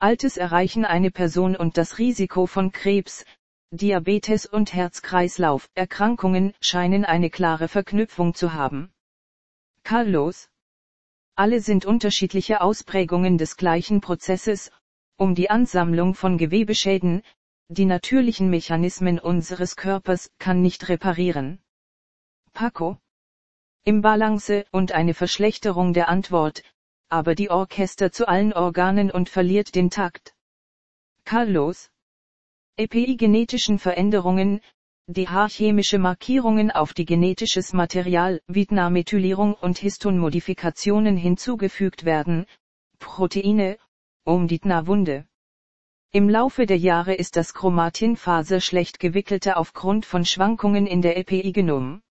Altes 0.00 0.36
erreichen 0.36 0.84
eine 0.84 1.10
Person 1.10 1.56
und 1.56 1.78
das 1.78 1.98
Risiko 1.98 2.46
von 2.46 2.72
Krebs, 2.72 3.24
Diabetes 3.70 4.46
und 4.46 4.74
Herz-Kreislauf-Erkrankungen 4.74 6.54
scheinen 6.60 7.04
eine 7.04 7.30
klare 7.30 7.68
Verknüpfung 7.68 8.34
zu 8.34 8.52
haben. 8.52 8.92
Carlos. 9.84 10.48
Alle 11.38 11.60
sind 11.60 11.84
unterschiedliche 11.84 12.62
Ausprägungen 12.62 13.36
des 13.36 13.58
gleichen 13.58 14.00
Prozesses, 14.00 14.70
um 15.18 15.34
die 15.34 15.50
Ansammlung 15.50 16.14
von 16.14 16.38
Gewebeschäden, 16.38 17.22
die 17.68 17.84
natürlichen 17.84 18.48
Mechanismen 18.48 19.18
unseres 19.18 19.76
Körpers 19.76 20.30
kann 20.38 20.62
nicht 20.62 20.88
reparieren. 20.88 21.58
Paco. 22.54 22.96
Imbalance 23.84 24.64
und 24.72 24.92
eine 24.92 25.12
Verschlechterung 25.12 25.92
der 25.92 26.08
Antwort, 26.08 26.62
aber 27.10 27.34
die 27.34 27.50
Orchester 27.50 28.10
zu 28.10 28.26
allen 28.26 28.54
Organen 28.54 29.10
und 29.10 29.28
verliert 29.28 29.74
den 29.74 29.90
Takt. 29.90 30.34
Carlos. 31.24 31.90
Epigenetischen 32.76 33.78
Veränderungen, 33.78 34.60
die 35.08 35.28
chemische 35.28 35.98
Markierungen 35.98 36.70
auf 36.70 36.92
die 36.92 37.04
genetisches 37.04 37.72
Material, 37.72 38.40
Vitnamethylierung 38.48 39.54
und 39.54 39.78
Histonmodifikationen 39.78 41.16
hinzugefügt 41.16 42.04
werden, 42.04 42.46
Proteine, 42.98 43.78
um 44.24 44.48
die 44.48 44.58
Tna-Wunde. 44.58 45.26
Im 46.12 46.28
Laufe 46.28 46.66
der 46.66 46.78
Jahre 46.78 47.14
ist 47.14 47.36
das 47.36 47.54
Chromatinfaser 47.54 48.60
schlecht 48.60 48.98
gewickelte 48.98 49.56
aufgrund 49.56 50.06
von 50.06 50.24
Schwankungen 50.24 50.86
in 50.86 51.02
der 51.02 51.16
Epigenom. 51.16 52.02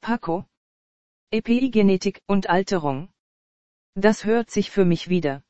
Paco. 0.00 0.44
Epigenetik 1.30 2.22
und 2.26 2.48
Alterung. 2.48 3.08
Das 3.94 4.24
hört 4.24 4.50
sich 4.50 4.70
für 4.70 4.84
mich 4.84 5.08
wieder. 5.08 5.42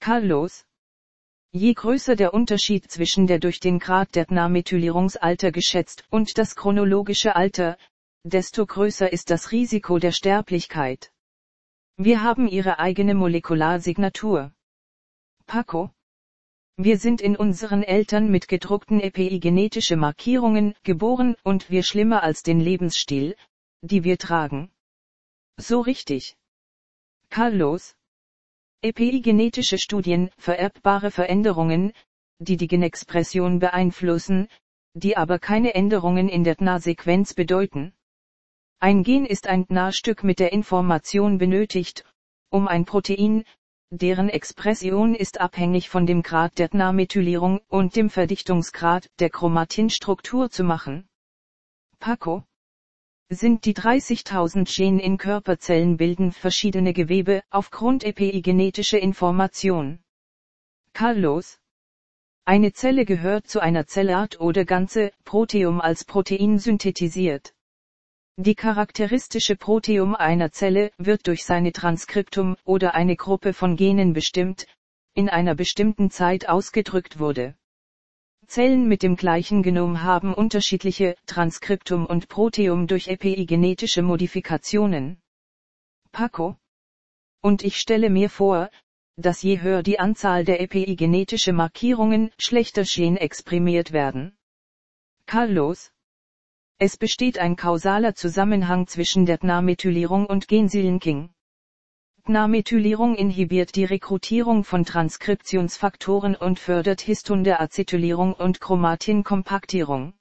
Carlos. 0.00 0.67
Je 1.52 1.72
größer 1.72 2.14
der 2.14 2.34
Unterschied 2.34 2.90
zwischen 2.90 3.26
der 3.26 3.38
durch 3.38 3.58
den 3.58 3.78
Grad 3.78 4.14
der 4.14 4.26
Tna-Methylierungsalter 4.26 5.50
geschätzt 5.50 6.04
und 6.10 6.36
das 6.36 6.54
chronologische 6.56 7.36
Alter, 7.36 7.78
desto 8.22 8.66
größer 8.66 9.10
ist 9.12 9.30
das 9.30 9.50
Risiko 9.50 9.98
der 9.98 10.12
Sterblichkeit. 10.12 11.10
Wir 11.96 12.22
haben 12.22 12.46
ihre 12.48 12.78
eigene 12.78 13.14
Molekularsignatur. 13.14 14.52
Paco? 15.46 15.90
Wir 16.76 16.96
sind 16.98 17.20
in 17.20 17.34
unseren 17.34 17.82
Eltern 17.82 18.30
mit 18.30 18.46
gedruckten 18.46 19.00
epigenetische 19.00 19.96
Markierungen 19.96 20.74
geboren 20.84 21.34
und 21.42 21.70
wir 21.70 21.82
schlimmer 21.82 22.22
als 22.22 22.44
den 22.44 22.60
Lebensstil, 22.60 23.34
die 23.80 24.04
wir 24.04 24.18
tragen. 24.18 24.70
So 25.56 25.80
richtig. 25.80 26.36
Carlos? 27.30 27.96
Epigenetische 28.80 29.76
Studien, 29.76 30.30
vererbbare 30.38 31.10
Veränderungen, 31.10 31.92
die 32.38 32.56
die 32.56 32.68
Genexpression 32.68 33.58
beeinflussen, 33.58 34.46
die 34.94 35.16
aber 35.16 35.40
keine 35.40 35.74
Änderungen 35.74 36.28
in 36.28 36.44
der 36.44 36.54
DNA-Sequenz 36.54 37.34
bedeuten. 37.34 37.92
Ein 38.78 39.02
Gen 39.02 39.26
ist 39.26 39.48
ein 39.48 39.66
DNA-Stück 39.66 40.22
mit 40.22 40.38
der 40.38 40.52
Information 40.52 41.38
benötigt, 41.38 42.04
um 42.50 42.68
ein 42.68 42.84
Protein, 42.84 43.42
deren 43.90 44.28
Expression 44.28 45.16
ist 45.16 45.40
abhängig 45.40 45.88
von 45.88 46.06
dem 46.06 46.22
Grad 46.22 46.56
der 46.60 46.68
DNA-Methylierung 46.68 47.60
und 47.66 47.96
dem 47.96 48.10
Verdichtungsgrad 48.10 49.10
der 49.18 49.30
Chromatinstruktur 49.30 50.50
zu 50.50 50.62
machen. 50.62 51.08
Paco 51.98 52.44
sind 53.30 53.64
die 53.66 53.74
30.000 53.74 54.64
Gene 54.64 55.02
in 55.02 55.18
Körperzellen 55.18 55.96
bilden 55.96 56.32
verschiedene 56.32 56.92
Gewebe 56.92 57.42
aufgrund 57.50 58.04
epigenetischer 58.04 58.98
Information. 58.98 59.98
Carlos 60.94 61.58
eine 62.48 62.72
Zelle 62.72 63.04
gehört 63.04 63.46
zu 63.46 63.60
einer 63.60 63.86
Zellart 63.86 64.40
oder 64.40 64.64
ganze 64.64 65.12
Proteum 65.26 65.82
als 65.82 66.06
Protein 66.06 66.58
synthetisiert. 66.58 67.52
Die 68.36 68.54
charakteristische 68.54 69.54
Proteom 69.54 70.14
einer 70.14 70.50
Zelle 70.50 70.90
wird 70.96 71.26
durch 71.26 71.44
seine 71.44 71.72
Transkriptum 71.72 72.56
oder 72.64 72.94
eine 72.94 73.16
Gruppe 73.16 73.52
von 73.52 73.76
Genen 73.76 74.14
bestimmt, 74.14 74.66
in 75.12 75.28
einer 75.28 75.54
bestimmten 75.54 76.10
Zeit 76.10 76.48
ausgedrückt 76.48 77.18
wurde. 77.18 77.54
Zellen 78.48 78.88
mit 78.88 79.02
dem 79.02 79.14
gleichen 79.16 79.62
Genom 79.62 80.02
haben 80.02 80.32
unterschiedliche 80.32 81.16
Transkriptum 81.26 82.06
und 82.06 82.28
Proteom 82.28 82.86
durch 82.86 83.08
epigenetische 83.08 84.00
Modifikationen. 84.00 85.20
Paco. 86.12 86.56
Und 87.42 87.62
ich 87.62 87.76
stelle 87.76 88.08
mir 88.08 88.30
vor, 88.30 88.70
dass 89.16 89.42
je 89.42 89.60
höher 89.60 89.82
die 89.82 89.98
Anzahl 89.98 90.46
der 90.46 90.62
epigenetische 90.62 91.52
Markierungen, 91.52 92.30
schlechter 92.38 92.84
Gen 92.84 93.18
exprimiert 93.18 93.92
werden. 93.92 94.38
Carlos. 95.26 95.92
Es 96.78 96.96
besteht 96.96 97.38
ein 97.38 97.54
kausaler 97.54 98.14
Zusammenhang 98.14 98.86
zwischen 98.86 99.26
der 99.26 99.38
DNA-Methylierung 99.38 100.24
und 100.24 100.48
Gensealenking. 100.48 101.34
Pnametylierung 102.28 103.14
inhibiert 103.14 103.74
die 103.74 103.86
Rekrutierung 103.86 104.62
von 104.62 104.84
Transkriptionsfaktoren 104.84 106.36
und 106.36 106.58
fördert 106.58 107.00
Histondeacetylierung 107.00 108.34
und 108.34 108.60
Chromatinkompaktierung. 108.60 110.12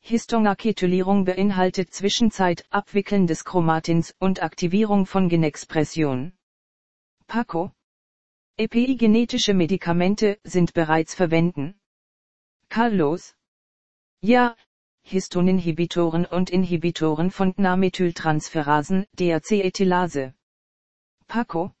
Histonacetylierung 0.00 1.26
beinhaltet 1.26 1.92
Zwischenzeit 1.92 2.64
Abwickeln 2.70 3.26
des 3.26 3.44
Chromatins 3.44 4.14
und 4.18 4.42
Aktivierung 4.42 5.04
von 5.04 5.28
Genexpression. 5.28 6.32
PACO 7.26 7.72
Epigenetische 8.56 9.52
Medikamente 9.52 10.38
sind 10.44 10.72
bereits 10.72 11.14
verwenden. 11.14 11.78
Carlos 12.70 13.34
Ja, 14.22 14.56
Histoninhibitoren 15.02 16.24
und 16.24 16.48
Inhibitoren 16.48 17.30
von 17.30 17.52
Namethyltransferasen, 17.58 19.04
DAC-Ethylase. 19.14 20.32
PACO 21.28 21.72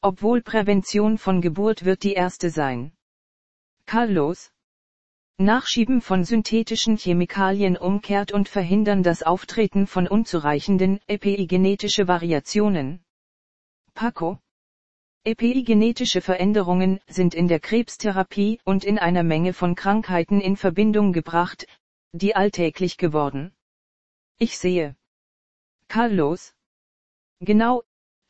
Obwohl 0.00 0.40
Prävention 0.40 1.18
von 1.18 1.42
Geburt 1.42 1.84
wird 1.84 2.02
die 2.02 2.14
erste 2.14 2.48
sein. 2.48 2.92
Carlos 3.84 4.50
Nachschieben 5.36 6.00
von 6.00 6.24
synthetischen 6.24 6.96
Chemikalien 6.96 7.76
umkehrt 7.76 8.32
und 8.32 8.48
verhindern 8.48 9.02
das 9.02 9.22
Auftreten 9.22 9.86
von 9.86 10.08
unzureichenden 10.08 11.00
epigenetische 11.06 12.08
Variationen. 12.08 13.04
PACO 13.92 14.38
Epigenetische 15.24 16.22
Veränderungen 16.22 16.98
sind 17.06 17.34
in 17.34 17.48
der 17.48 17.60
Krebstherapie 17.60 18.58
und 18.64 18.84
in 18.84 18.98
einer 18.98 19.22
Menge 19.22 19.52
von 19.52 19.74
Krankheiten 19.74 20.40
in 20.40 20.56
Verbindung 20.56 21.12
gebracht, 21.12 21.66
die 22.12 22.34
alltäglich 22.34 22.96
geworden. 22.96 23.52
Ich 24.38 24.58
sehe. 24.58 24.96
Carlos. 25.88 26.54
Genau, 27.40 27.82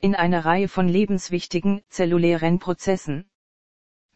in 0.02 0.16
einer 0.16 0.44
Reihe 0.44 0.66
von 0.66 0.88
lebenswichtigen 0.88 1.80
zellulären 1.88 2.58
Prozessen. 2.58 3.30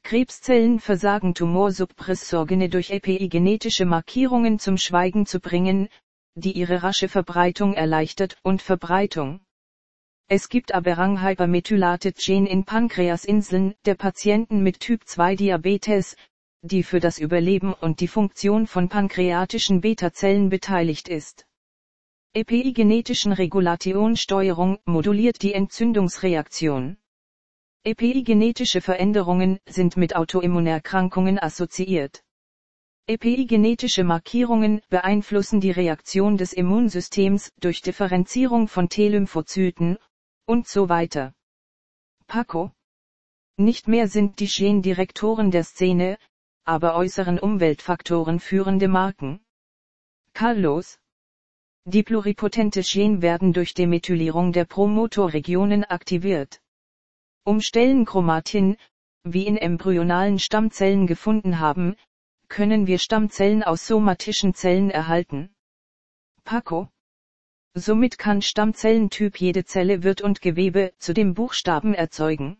Krebszellen 0.02 0.80
versagen 0.80 1.32
Tumorsuppressorgene 1.32 2.68
durch 2.68 2.90
epigenetische 2.90 3.84
Markierungen 3.84 4.58
zum 4.58 4.78
Schweigen 4.78 5.26
zu 5.26 5.38
bringen, 5.38 5.88
die 6.34 6.52
ihre 6.52 6.82
rasche 6.82 7.08
Verbreitung 7.08 7.74
erleichtert 7.74 8.36
und 8.42 8.62
Verbreitung. 8.62 9.40
Es 10.28 10.48
gibt 10.48 10.74
Aberrang-Hypermethylated-Gen 10.74 12.46
in 12.46 12.64
Pankreasinseln 12.64 13.76
der 13.84 13.94
Patienten 13.94 14.64
mit 14.64 14.80
Typ-2-Diabetes, 14.80 16.16
die 16.62 16.82
für 16.82 16.98
das 16.98 17.18
Überleben 17.18 17.72
und 17.72 18.00
die 18.00 18.08
Funktion 18.08 18.66
von 18.66 18.88
pankreatischen 18.88 19.80
Beta-Zellen 19.80 20.48
beteiligt 20.48 21.08
ist. 21.08 21.46
Epigenetischen 22.36 23.32
Regulationsteuerung 23.32 24.78
moduliert 24.84 25.40
die 25.40 25.54
Entzündungsreaktion. 25.54 26.98
Epigenetische 27.82 28.82
Veränderungen 28.82 29.58
sind 29.66 29.96
mit 29.96 30.14
Autoimmunerkrankungen 30.14 31.42
assoziiert. 31.42 32.22
Epigenetische 33.06 34.04
Markierungen 34.04 34.82
beeinflussen 34.90 35.62
die 35.62 35.70
Reaktion 35.70 36.36
des 36.36 36.52
Immunsystems 36.52 37.52
durch 37.58 37.80
Differenzierung 37.80 38.68
von 38.68 38.90
T-Lymphozyten 38.90 39.96
und 40.44 40.68
so 40.68 40.90
weiter. 40.90 41.32
Paco. 42.26 42.70
Nicht 43.56 43.88
mehr 43.88 44.08
sind 44.08 44.40
die 44.40 44.48
Gendirektoren 44.48 45.50
der 45.50 45.64
Szene, 45.64 46.18
aber 46.64 46.96
äußeren 46.96 47.38
Umweltfaktoren 47.38 48.40
führende 48.40 48.88
Marken. 48.88 49.40
Carlos. 50.34 50.98
Die 51.88 52.02
pluripotente 52.02 52.82
Gen 52.82 53.22
werden 53.22 53.52
durch 53.52 53.72
Demethylierung 53.72 54.52
der 54.52 54.64
Promotorregionen 54.64 55.84
aktiviert. 55.84 56.60
Um 57.44 57.60
Stellenchromatin, 57.60 58.76
wie 59.22 59.46
in 59.46 59.56
embryonalen 59.56 60.40
Stammzellen 60.40 61.06
gefunden 61.06 61.60
haben, 61.60 61.94
können 62.48 62.88
wir 62.88 62.98
Stammzellen 62.98 63.62
aus 63.62 63.86
somatischen 63.86 64.52
Zellen 64.52 64.90
erhalten. 64.90 65.54
Paco. 66.42 66.88
Somit 67.74 68.18
kann 68.18 68.42
Stammzellentyp 68.42 69.40
jede 69.40 69.64
Zelle 69.64 70.02
wird 70.02 70.22
und 70.22 70.40
Gewebe 70.40 70.92
zu 70.98 71.14
dem 71.14 71.34
Buchstaben 71.34 71.94
erzeugen. 71.94 72.58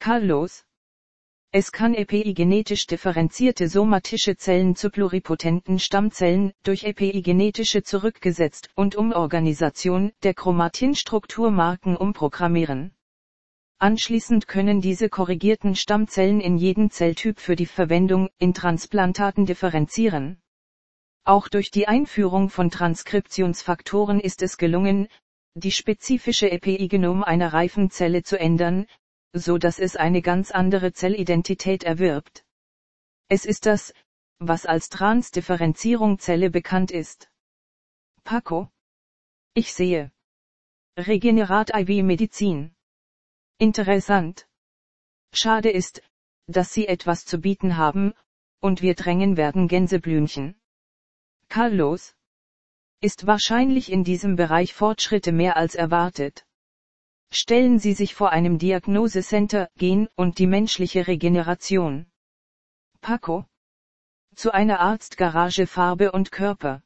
Carlos. 0.00 0.66
Es 1.56 1.70
kann 1.70 1.94
epigenetisch 1.94 2.88
differenzierte 2.88 3.68
somatische 3.68 4.36
Zellen 4.36 4.74
zu 4.74 4.90
pluripotenten 4.90 5.78
Stammzellen 5.78 6.52
durch 6.64 6.82
epigenetische 6.82 7.84
zurückgesetzt 7.84 8.70
und 8.74 8.96
Umorganisation 8.96 10.10
der 10.24 10.34
Chromatinstrukturmarken 10.34 11.96
umprogrammieren. 11.96 12.90
Anschließend 13.78 14.48
können 14.48 14.80
diese 14.80 15.08
korrigierten 15.08 15.76
Stammzellen 15.76 16.40
in 16.40 16.58
jeden 16.58 16.90
Zelltyp 16.90 17.38
für 17.38 17.54
die 17.54 17.66
Verwendung 17.66 18.30
in 18.38 18.52
Transplantaten 18.52 19.46
differenzieren. 19.46 20.42
Auch 21.22 21.46
durch 21.46 21.70
die 21.70 21.86
Einführung 21.86 22.50
von 22.50 22.68
Transkriptionsfaktoren 22.68 24.18
ist 24.18 24.42
es 24.42 24.58
gelungen, 24.58 25.06
die 25.54 25.70
spezifische 25.70 26.50
Epigenom 26.50 27.22
einer 27.22 27.52
reifen 27.52 27.90
Zelle 27.90 28.24
zu 28.24 28.40
ändern, 28.40 28.86
so 29.34 29.58
dass 29.58 29.78
es 29.80 29.96
eine 29.96 30.22
ganz 30.22 30.52
andere 30.52 30.92
Zellidentität 30.92 31.82
erwirbt. 31.82 32.44
Es 33.28 33.44
ist 33.44 33.66
das, 33.66 33.92
was 34.38 34.64
als 34.64 34.88
Transdifferenzierung 34.88 36.18
Zelle 36.20 36.50
bekannt 36.50 36.92
ist. 36.92 37.30
Paco? 38.22 38.70
Ich 39.54 39.74
sehe. 39.74 40.12
Regenerat 40.96 41.74
IV 41.74 42.04
Medizin. 42.04 42.74
Interessant. 43.58 44.48
Schade 45.32 45.70
ist, 45.70 46.02
dass 46.46 46.72
Sie 46.72 46.86
etwas 46.86 47.24
zu 47.24 47.38
bieten 47.38 47.76
haben, 47.76 48.14
und 48.60 48.82
wir 48.82 48.94
drängen 48.94 49.36
werden 49.36 49.66
Gänseblümchen. 49.66 50.54
Carlos. 51.48 52.14
Ist 53.00 53.26
wahrscheinlich 53.26 53.90
in 53.90 54.04
diesem 54.04 54.36
Bereich 54.36 54.74
Fortschritte 54.74 55.32
mehr 55.32 55.56
als 55.56 55.74
erwartet. 55.74 56.46
Stellen 57.36 57.80
Sie 57.80 57.94
sich 57.94 58.14
vor 58.14 58.30
einem 58.30 58.58
Diagnosecenter 58.58 59.68
gehen 59.76 60.08
und 60.14 60.38
die 60.38 60.46
menschliche 60.46 61.08
Regeneration. 61.08 62.06
Paco. 63.00 63.44
Zu 64.36 64.52
einer 64.52 64.78
Arztgarage 64.78 65.66
Farbe 65.66 66.12
und 66.12 66.30
Körper. 66.30 66.84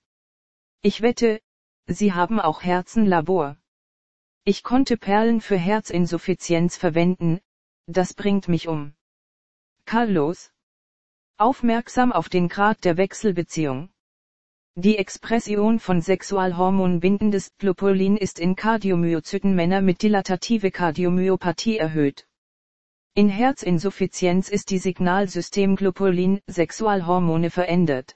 Ich 0.80 1.02
wette, 1.02 1.42
Sie 1.86 2.14
haben 2.14 2.40
auch 2.40 2.62
Herzenlabor. 2.62 3.58
Ich 4.44 4.62
konnte 4.62 4.96
Perlen 4.96 5.42
für 5.42 5.58
Herzinsuffizienz 5.58 6.78
verwenden, 6.78 7.40
das 7.84 8.14
bringt 8.14 8.48
mich 8.48 8.68
um. 8.68 8.94
Carlos. 9.84 10.50
Aufmerksam 11.36 12.10
auf 12.10 12.30
den 12.30 12.48
Grad 12.48 12.86
der 12.86 12.96
Wechselbeziehung. 12.96 13.90
Die 14.80 14.96
Expression 14.96 15.80
von 15.80 16.00
Sexualhormon 16.00 17.00
bindendes 17.00 17.50
Globulin 17.58 18.16
ist 18.16 18.38
in 18.38 18.54
Kardiomyozyten 18.54 19.52
Männer 19.52 19.82
mit 19.82 20.02
dilatative 20.02 20.70
Kardiomyopathie 20.70 21.78
erhöht. 21.78 22.28
In 23.16 23.28
Herzinsuffizienz 23.28 24.48
ist 24.48 24.70
die 24.70 24.78
Signalsystem 24.78 25.74
Globulin 25.74 26.40
Sexualhormone 26.46 27.50
verändert. 27.50 28.14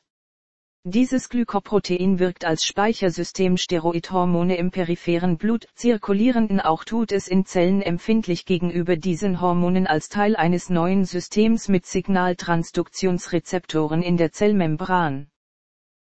Dieses 0.84 1.28
Glykoprotein 1.28 2.20
wirkt 2.20 2.44
als 2.44 2.64
Speichersystem 2.64 3.56
Steroidhormone 3.56 4.56
im 4.56 4.70
peripheren 4.70 5.38
Blut 5.38 5.66
zirkulierenden 5.74 6.60
auch 6.60 6.84
tut 6.84 7.10
es 7.10 7.26
in 7.26 7.44
Zellen 7.44 7.82
empfindlich 7.82 8.44
gegenüber 8.44 8.94
diesen 8.94 9.40
Hormonen 9.40 9.88
als 9.88 10.08
Teil 10.08 10.36
eines 10.36 10.70
neuen 10.70 11.06
Systems 11.06 11.66
mit 11.66 11.86
Signaltransduktionsrezeptoren 11.86 14.00
in 14.00 14.16
der 14.16 14.30
Zellmembran. 14.30 15.26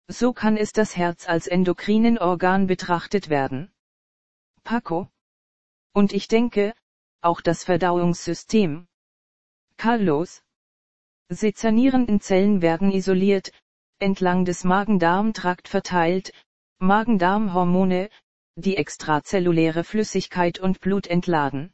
So 0.08 0.32
kann 0.32 0.56
es 0.56 0.72
das 0.72 0.96
Herz 0.96 1.28
als 1.28 1.46
endokrinen 1.46 2.18
Organ 2.18 2.66
betrachtet 2.66 3.28
werden. 3.28 3.72
Paco. 4.62 5.08
Und 5.92 6.12
ich 6.12 6.28
denke, 6.28 6.74
auch 7.22 7.40
das 7.40 7.64
Verdauungssystem. 7.64 8.86
Carlos. 9.76 10.42
Sezernierenden 11.28 12.20
Zellen 12.20 12.62
werden 12.62 12.92
isoliert, 12.92 13.50
entlang 13.98 14.44
des 14.44 14.62
Magen-Darm-Trakt 14.62 15.66
verteilt, 15.66 16.32
Magen-Darm-Hormone, 16.78 18.10
die 18.54 18.76
extrazelluläre 18.76 19.82
Flüssigkeit 19.82 20.58
und 20.60 20.80
Blut 20.80 21.08
entladen. 21.08 21.72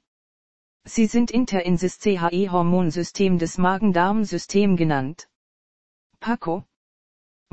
Sie 0.84 1.06
sind 1.06 1.30
interinsis 1.30 1.98
CHE-Hormonsystem 1.98 3.38
des 3.38 3.58
Magen-Darm-System 3.58 4.76
genannt. 4.76 5.28
Paco. 6.18 6.64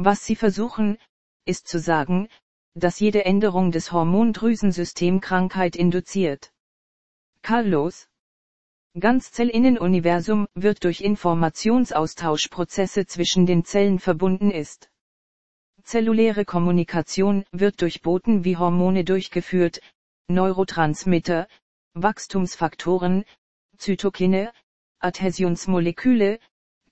Was 0.01 0.25
sie 0.25 0.37
versuchen, 0.37 0.97
ist 1.43 1.67
zu 1.67 1.77
sagen, 1.77 2.29
dass 2.73 3.01
jede 3.01 3.25
Änderung 3.25 3.73
des 3.73 3.91
Hormondrüsensystem 3.91 5.19
Krankheit 5.19 5.75
induziert. 5.75 6.53
Carlos. 7.41 8.07
Ganzzellinnenuniversum 8.97 10.47
wird 10.53 10.85
durch 10.85 11.01
Informationsaustauschprozesse 11.01 13.07
zwischen 13.07 13.45
den 13.45 13.65
Zellen 13.65 13.99
verbunden 13.99 14.51
ist. 14.51 14.89
Zelluläre 15.83 16.45
Kommunikation 16.45 17.43
wird 17.51 17.81
durch 17.81 18.01
Boten 18.01 18.45
wie 18.45 18.55
Hormone 18.55 19.03
durchgeführt, 19.03 19.81
Neurotransmitter, 20.29 21.45
Wachstumsfaktoren, 21.93 23.25
Zytokine, 23.75 24.53
Adhäsionsmoleküle, 24.99 26.39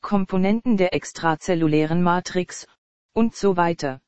Komponenten 0.01 0.75
der 0.75 0.93
extrazellulären 0.93 2.03
Matrix, 2.03 2.67
und 3.17 3.35
so 3.35 3.57
weiter. 3.57 3.99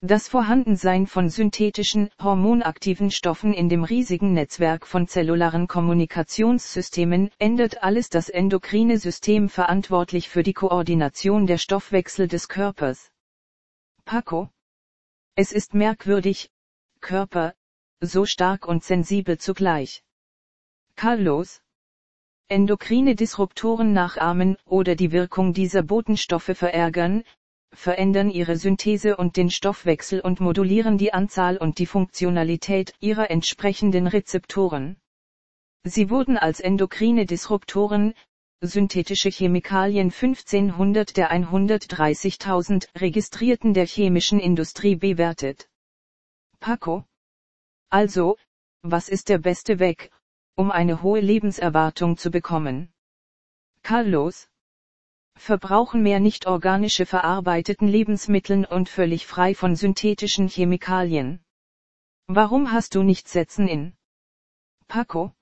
Das 0.00 0.26
Vorhandensein 0.26 1.06
von 1.06 1.28
synthetischen, 1.28 2.08
hormonaktiven 2.18 3.10
Stoffen 3.10 3.52
in 3.52 3.68
dem 3.68 3.84
riesigen 3.84 4.32
Netzwerk 4.32 4.86
von 4.86 5.06
zellularen 5.06 5.68
Kommunikationssystemen 5.68 7.30
ändert 7.38 7.82
alles 7.82 8.08
das 8.08 8.30
endokrine 8.30 8.96
System 8.96 9.50
verantwortlich 9.50 10.30
für 10.30 10.42
die 10.42 10.54
Koordination 10.54 11.46
der 11.46 11.58
Stoffwechsel 11.58 12.26
des 12.26 12.48
Körpers. 12.48 13.12
Paco. 14.06 14.48
Es 15.34 15.52
ist 15.52 15.74
merkwürdig, 15.74 16.50
Körper, 17.00 17.54
so 18.00 18.24
stark 18.24 18.66
und 18.66 18.82
sensibel 18.82 19.36
zugleich. 19.36 20.02
Carlos. 20.96 21.60
Endokrine 22.48 23.14
Disruptoren 23.14 23.92
nachahmen 23.92 24.56
oder 24.64 24.96
die 24.96 25.12
Wirkung 25.12 25.52
dieser 25.52 25.82
Botenstoffe 25.82 26.52
verärgern, 26.54 27.24
verändern 27.72 28.30
ihre 28.30 28.56
Synthese 28.56 29.16
und 29.16 29.36
den 29.36 29.50
Stoffwechsel 29.50 30.20
und 30.20 30.40
modulieren 30.40 30.98
die 30.98 31.12
Anzahl 31.12 31.56
und 31.56 31.78
die 31.78 31.86
Funktionalität 31.86 32.94
ihrer 33.00 33.30
entsprechenden 33.30 34.06
Rezeptoren. 34.06 34.96
Sie 35.84 36.10
wurden 36.10 36.36
als 36.36 36.60
endokrine 36.60 37.26
Disruptoren, 37.26 38.14
synthetische 38.60 39.30
Chemikalien 39.30 40.12
1500 40.12 41.16
der 41.16 41.32
130.000 41.32 42.88
registrierten 43.00 43.74
der 43.74 43.86
chemischen 43.86 44.38
Industrie 44.38 44.94
bewertet. 44.94 45.68
Paco. 46.60 47.04
Also, 47.90 48.36
was 48.82 49.08
ist 49.08 49.28
der 49.28 49.38
beste 49.38 49.80
Weg, 49.80 50.12
um 50.54 50.70
eine 50.70 51.02
hohe 51.02 51.20
Lebenserwartung 51.20 52.16
zu 52.16 52.30
bekommen? 52.30 52.92
Carlos 53.82 54.48
verbrauchen 55.36 56.02
mehr 56.02 56.20
nicht 56.20 56.46
organische 56.46 57.06
verarbeiteten 57.06 57.88
Lebensmitteln 57.88 58.64
und 58.64 58.88
völlig 58.88 59.26
frei 59.26 59.54
von 59.54 59.76
synthetischen 59.76 60.48
Chemikalien. 60.48 61.44
Warum 62.26 62.72
hast 62.72 62.94
du 62.94 63.02
nicht 63.02 63.28
Sätzen 63.28 63.66
in? 63.66 63.96
Paco? 64.86 65.32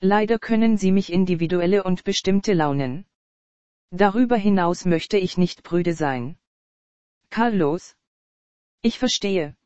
Leider 0.00 0.38
können 0.38 0.76
sie 0.76 0.92
mich 0.92 1.12
individuelle 1.12 1.84
und 1.84 2.04
bestimmte 2.04 2.52
Launen. 2.52 3.06
Darüber 3.90 4.36
hinaus 4.36 4.84
möchte 4.84 5.16
ich 5.16 5.38
nicht 5.38 5.62
prüde 5.62 5.94
sein. 5.94 6.36
Carlos? 7.30 7.96
Ich 8.82 8.98
verstehe. 8.98 9.56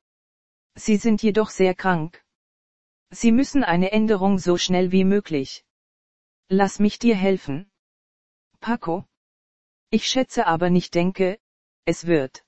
Sie 0.74 0.96
sind 0.96 1.22
jedoch 1.22 1.50
sehr 1.50 1.74
krank. 1.74 2.22
Sie 3.10 3.32
müssen 3.32 3.64
eine 3.64 3.90
Änderung 3.90 4.38
so 4.38 4.58
schnell 4.58 4.92
wie 4.92 5.04
möglich. 5.04 5.64
Lass 6.48 6.78
mich 6.78 6.98
dir 6.98 7.16
helfen. 7.16 7.70
Paco? 8.60 9.07
Ich 9.90 10.06
schätze 10.06 10.46
aber 10.46 10.68
nicht 10.68 10.94
denke, 10.94 11.38
es 11.86 12.06
wird. 12.06 12.44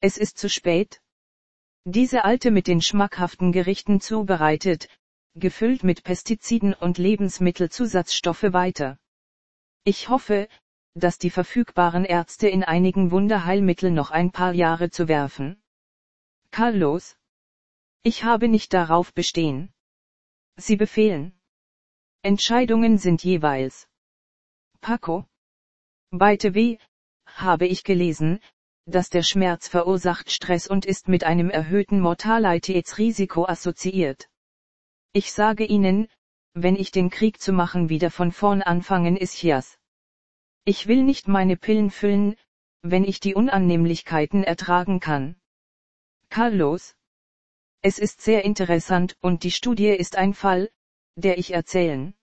Es 0.00 0.18
ist 0.18 0.36
zu 0.36 0.50
spät. 0.50 1.00
Diese 1.84 2.24
alte 2.24 2.50
mit 2.50 2.66
den 2.66 2.82
schmackhaften 2.82 3.52
Gerichten 3.52 4.00
zubereitet, 4.02 4.88
gefüllt 5.34 5.84
mit 5.84 6.04
Pestiziden 6.04 6.74
und 6.74 6.98
Lebensmittelzusatzstoffe 6.98 8.52
weiter. 8.52 8.98
Ich 9.84 10.10
hoffe, 10.10 10.48
dass 10.94 11.16
die 11.16 11.30
verfügbaren 11.30 12.04
Ärzte 12.04 12.48
in 12.48 12.64
einigen 12.64 13.10
Wunderheilmittel 13.10 13.90
noch 13.90 14.10
ein 14.10 14.30
paar 14.30 14.52
Jahre 14.52 14.90
zu 14.90 15.08
werfen. 15.08 15.62
Carlos? 16.50 17.16
Ich 18.02 18.24
habe 18.24 18.48
nicht 18.48 18.74
darauf 18.74 19.14
bestehen. 19.14 19.72
Sie 20.56 20.76
befehlen. 20.76 21.40
Entscheidungen 22.22 22.98
sind 22.98 23.24
jeweils. 23.24 23.88
Paco? 24.80 25.29
Bei 26.12 26.36
TV 26.36 26.76
habe 27.26 27.66
ich 27.66 27.84
gelesen, 27.84 28.40
dass 28.84 29.10
der 29.10 29.22
Schmerz 29.22 29.68
verursacht 29.68 30.32
Stress 30.32 30.66
und 30.66 30.84
ist 30.84 31.06
mit 31.06 31.22
einem 31.22 31.50
erhöhten 31.50 32.00
Mortalitätsrisiko 32.00 33.46
assoziiert. 33.46 34.28
Ich 35.12 35.30
sage 35.30 35.64
Ihnen, 35.64 36.08
wenn 36.52 36.74
ich 36.74 36.90
den 36.90 37.10
Krieg 37.10 37.40
zu 37.40 37.52
machen 37.52 37.88
wieder 37.88 38.10
von 38.10 38.32
vorn 38.32 38.60
anfangen 38.60 39.16
ist 39.16 39.40
jas. 39.42 39.78
Ich 40.64 40.88
will 40.88 41.04
nicht 41.04 41.28
meine 41.28 41.56
Pillen 41.56 41.90
füllen, 41.90 42.36
wenn 42.82 43.04
ich 43.04 43.20
die 43.20 43.36
Unannehmlichkeiten 43.36 44.42
ertragen 44.42 44.98
kann. 44.98 45.36
Carlos. 46.28 46.96
Es 47.82 48.00
ist 48.00 48.20
sehr 48.20 48.44
interessant 48.44 49.16
und 49.20 49.44
die 49.44 49.52
Studie 49.52 49.90
ist 49.90 50.16
ein 50.16 50.34
Fall, 50.34 50.70
der 51.14 51.38
ich 51.38 51.52
erzählen. 51.52 52.14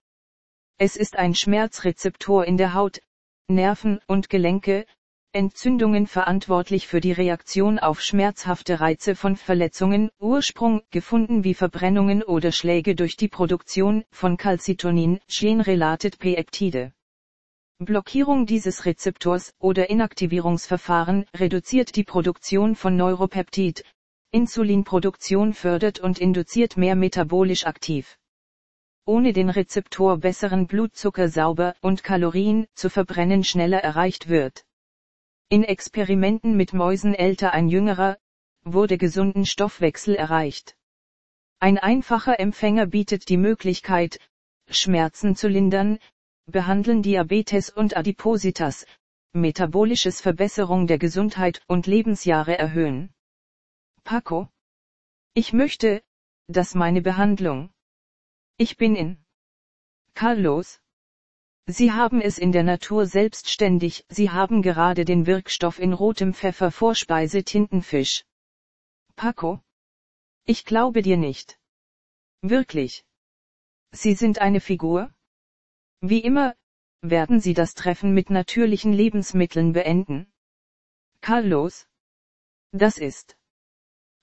Es 0.77 0.97
ist 0.97 1.15
ein 1.15 1.33
Schmerzrezeptor 1.33 2.45
in 2.45 2.57
der 2.57 2.73
Haut, 2.73 3.01
Nerven 3.49 4.01
und 4.07 4.29
Gelenke, 4.29 4.85
Entzündungen 5.31 6.05
verantwortlich 6.05 6.85
für 6.85 6.99
die 6.99 7.13
Reaktion 7.13 7.79
auf 7.79 8.01
schmerzhafte 8.01 8.81
Reize 8.81 9.15
von 9.15 9.37
Verletzungen, 9.37 10.09
Ursprung 10.19 10.81
gefunden 10.91 11.45
wie 11.45 11.53
Verbrennungen 11.53 12.23
oder 12.23 12.51
Schläge 12.51 12.93
durch 12.93 13.15
die 13.15 13.29
Produktion 13.29 14.03
von 14.11 14.35
Calcitonin, 14.35 15.19
Gene-related 15.27 16.19
Peptide. 16.19 16.91
Blockierung 17.79 18.45
dieses 18.45 18.85
Rezeptors 18.85 19.53
oder 19.59 19.89
Inaktivierungsverfahren 19.89 21.25
reduziert 21.33 21.95
die 21.95 22.03
Produktion 22.03 22.75
von 22.75 22.97
Neuropeptid, 22.97 23.85
Insulinproduktion 24.31 25.53
fördert 25.53 25.99
und 25.99 26.19
induziert 26.19 26.75
mehr 26.75 26.95
metabolisch 26.95 27.65
aktiv 27.65 28.16
ohne 29.08 29.32
den 29.32 29.49
Rezeptor 29.49 30.18
besseren 30.18 30.68
Blutzucker 30.68 31.30
sauber 31.30 31.76
und 31.82 32.03
Kalorien 32.03 32.68
zu 32.76 32.89
verbrennen 32.89 33.43
schneller 33.45 33.80
erreicht 33.80 34.28
wird. 34.28 34.66
In 35.49 35.64
Experimenten 35.64 36.58
mit 36.58 36.74
Mäusen 36.74 37.16
älter 37.16 37.53
ein 37.53 37.70
jüngerer, 37.70 38.18
wurde 38.64 38.97
gesunden 38.97 39.45
Stoffwechsel 39.45 40.16
erreicht. 40.16 40.76
Ein 41.60 41.78
einfacher 41.78 42.39
Empfänger 42.39 42.86
bietet 42.86 43.30
die 43.30 43.38
Möglichkeit, 43.38 44.20
Schmerzen 44.70 45.38
zu 45.38 45.47
lindern, 45.47 45.99
behandeln 46.45 47.01
Diabetes 47.01 47.70
und 47.70 47.95
Adipositas, 47.95 48.86
metabolisches 49.32 50.20
Verbesserung 50.20 50.86
der 50.86 50.97
Gesundheit 50.97 51.62
und 51.68 51.88
Lebensjahre 51.88 52.58
erhöhen. 52.58 53.14
Paco? 54.03 54.49
Ich 55.34 55.53
möchte, 55.53 56.03
dass 56.47 56.76
meine 56.76 57.01
Behandlung 57.01 57.70
ich 58.58 58.76
bin 58.78 58.95
in. 58.95 59.18
Carlos. 60.16 60.80
Sie 61.68 61.91
haben 61.91 62.22
es 62.22 62.39
in 62.39 62.51
der 62.51 62.64
Natur 62.64 63.05
selbstständig, 63.05 64.05
Sie 64.10 64.32
haben 64.32 64.62
gerade 64.62 65.05
den 65.05 65.28
Wirkstoff 65.28 65.80
in 65.80 65.93
rotem 65.93 66.34
Pfeffer 66.34 66.72
Vorspeise 66.72 67.43
Tintenfisch. 67.43 68.24
Paco? 69.16 69.62
Ich 70.45 70.66
glaube 70.66 71.01
dir 71.01 71.18
nicht. 71.18 71.60
Wirklich. 72.41 73.05
Sie 73.91 74.16
sind 74.16 74.39
eine 74.39 74.60
Figur? 74.60 75.14
Wie 76.01 76.20
immer, 76.20 76.55
werden 77.01 77.39
Sie 77.39 77.53
das 77.53 77.74
Treffen 77.76 78.14
mit 78.14 78.30
natürlichen 78.30 78.93
Lebensmitteln 78.93 79.74
beenden. 79.74 80.32
Carlos? 81.22 81.88
Das 82.72 82.97
ist. 82.97 83.36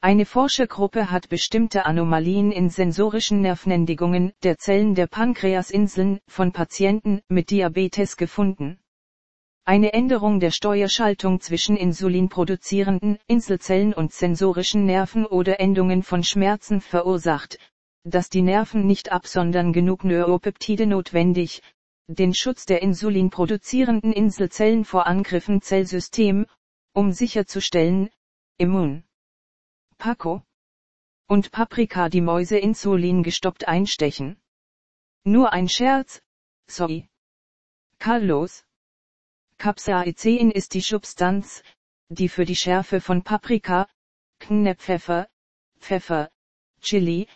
Eine 0.01 0.27
Forschergruppe 0.27 1.11
hat 1.11 1.31
bestimmte 1.31 1.87
Anomalien 1.87 2.53
in 2.53 2.69
sensorischen 2.69 3.41
Nervenendigungen 3.41 4.33
der 4.43 4.59
Zellen 4.59 4.95
der 4.95 5.07
Pankreasinseln 5.07 6.21
von 6.29 6.53
Patienten 6.53 7.23
mit 7.29 7.51
Diabetes 7.51 8.19
gefunden. 8.19 8.79
Eine 9.65 9.95
Änderung 9.95 10.41
der 10.41 10.51
Steuerschaltung 10.51 11.41
zwischen 11.41 11.79
insulinproduzierenden 11.79 13.19
Inselzellen 13.27 13.95
und 13.95 14.13
sensorischen 14.13 14.85
Nerven 14.85 15.25
oder 15.25 15.59
Endungen 15.59 16.03
von 16.03 16.23
Schmerzen 16.23 16.83
verursacht, 16.83 17.59
dass 18.05 18.29
die 18.29 18.43
Nerven 18.43 18.87
nicht 18.87 19.11
absondern 19.11 19.73
genug 19.73 20.05
Neuropeptide 20.05 20.87
notwendig, 20.87 21.63
den 22.09 22.35
Schutz 22.35 22.67
der 22.67 22.83
insulinproduzierenden 22.83 24.13
Inselzellen 24.13 24.85
vor 24.85 25.07
Angriffen 25.07 25.63
Zellsystem, 25.63 26.45
um 26.93 27.13
sicherzustellen, 27.13 28.11
immun. 28.59 29.05
Paco 29.99 30.43
und 31.27 31.51
Paprika 31.53 32.09
die 32.09 32.21
Mäuse 32.21 32.59
Insulin 32.59 33.23
gestoppt 33.23 33.67
einstechen. 33.67 34.37
Nur 35.25 35.53
ein 35.53 35.69
Scherz, 35.69 36.23
sorry. 36.67 37.09
Carlos. 37.99 38.65
Capsaicin 39.57 40.51
ist 40.51 40.75
die 40.75 40.81
Substanz, 40.81 41.63
die 42.09 42.29
für 42.29 42.45
die 42.45 42.57
Schärfe 42.57 43.01
von 43.01 43.23
Paprika, 43.23 43.89
Knepfeffer, 44.41 45.29
Pfeffer, 45.79 46.31
Chili, 46.81 47.27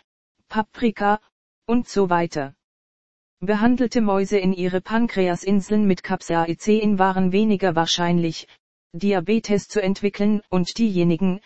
Paprika 0.47 1.19
und 1.65 1.87
so 1.87 2.09
weiter. 2.09 2.55
Behandelte 3.39 4.01
Mäuse 4.01 4.37
in 4.37 4.53
ihre 4.53 4.81
Pankreasinseln 4.81 5.87
mit 5.87 6.03
Capsaicin 6.03 6.99
waren 6.99 7.31
weniger 7.31 7.75
wahrscheinlich, 7.75 8.47
Diabetes 8.91 9.67
zu 9.67 9.81
entwickeln 9.81 10.41
und 10.49 10.77
diejenigen, 10.77 11.39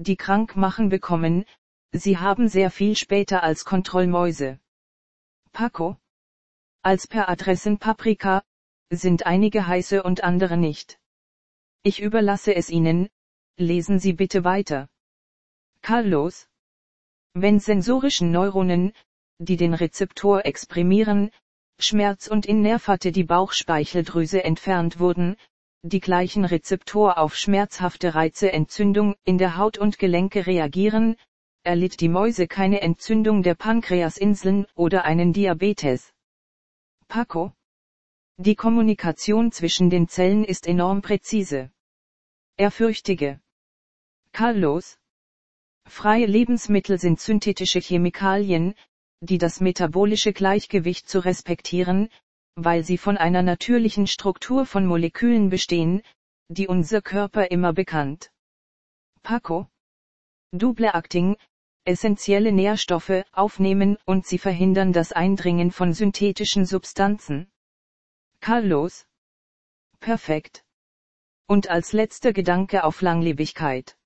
die 0.00 0.16
krank 0.16 0.56
machen 0.56 0.88
bekommen, 0.88 1.44
sie 1.92 2.16
haben 2.16 2.48
sehr 2.48 2.70
viel 2.70 2.96
später 2.96 3.42
als 3.42 3.66
Kontrollmäuse. 3.66 4.58
Paco. 5.52 5.98
Als 6.82 7.06
per 7.06 7.28
Adressen 7.28 7.78
Paprika, 7.78 8.42
sind 8.88 9.26
einige 9.26 9.66
heiße 9.66 10.02
und 10.02 10.24
andere 10.24 10.56
nicht. 10.56 10.98
Ich 11.82 12.00
überlasse 12.00 12.54
es 12.54 12.70
Ihnen, 12.70 13.10
lesen 13.58 13.98
Sie 13.98 14.14
bitte 14.14 14.42
weiter. 14.42 14.88
Carlos. 15.82 16.48
Wenn 17.34 17.60
sensorischen 17.60 18.30
Neuronen, 18.32 18.92
die 19.38 19.56
den 19.56 19.74
Rezeptor 19.74 20.46
exprimieren, 20.46 21.30
Schmerz 21.78 22.26
und 22.26 22.46
in 22.46 22.62
Nervate 22.62 23.12
die 23.12 23.24
Bauchspeicheldrüse 23.24 24.42
entfernt 24.44 24.98
wurden, 24.98 25.36
die 25.82 26.00
gleichen 26.00 26.44
Rezeptor 26.44 27.18
auf 27.18 27.34
schmerzhafte 27.34 28.14
Reize 28.14 28.52
Entzündung 28.52 29.16
in 29.24 29.38
der 29.38 29.56
Haut 29.56 29.78
und 29.78 29.98
Gelenke 29.98 30.46
reagieren, 30.46 31.16
erlitt 31.62 32.00
die 32.00 32.08
Mäuse 32.08 32.46
keine 32.46 32.80
Entzündung 32.80 33.42
der 33.42 33.54
Pankreasinseln 33.54 34.66
oder 34.74 35.04
einen 35.04 35.32
Diabetes. 35.32 36.12
Paco. 37.08 37.52
Die 38.36 38.54
Kommunikation 38.54 39.52
zwischen 39.52 39.90
den 39.90 40.08
Zellen 40.08 40.44
ist 40.44 40.66
enorm 40.66 41.02
präzise. 41.02 41.70
Erfürchtige. 42.56 43.40
Carlos. 44.32 44.98
Freie 45.86 46.26
Lebensmittel 46.26 46.98
sind 46.98 47.20
synthetische 47.20 47.80
Chemikalien, 47.80 48.74
die 49.20 49.38
das 49.38 49.60
metabolische 49.60 50.32
Gleichgewicht 50.32 51.08
zu 51.08 51.18
respektieren, 51.18 52.10
weil 52.64 52.84
sie 52.84 52.98
von 52.98 53.16
einer 53.16 53.42
natürlichen 53.42 54.06
Struktur 54.06 54.66
von 54.66 54.86
Molekülen 54.86 55.48
bestehen, 55.48 56.02
die 56.48 56.68
unser 56.68 57.00
Körper 57.00 57.50
immer 57.50 57.72
bekannt. 57.72 58.30
Paco. 59.22 59.68
Double 60.52 60.86
Acting, 60.86 61.36
essentielle 61.84 62.52
Nährstoffe 62.52 63.24
aufnehmen 63.32 63.96
und 64.04 64.26
sie 64.26 64.38
verhindern 64.38 64.92
das 64.92 65.12
Eindringen 65.12 65.70
von 65.70 65.92
synthetischen 65.92 66.66
Substanzen. 66.66 67.50
Carlos. 68.40 69.06
Perfekt. 70.00 70.64
Und 71.46 71.68
als 71.68 71.92
letzter 71.92 72.32
Gedanke 72.32 72.84
auf 72.84 73.00
Langlebigkeit. 73.00 73.96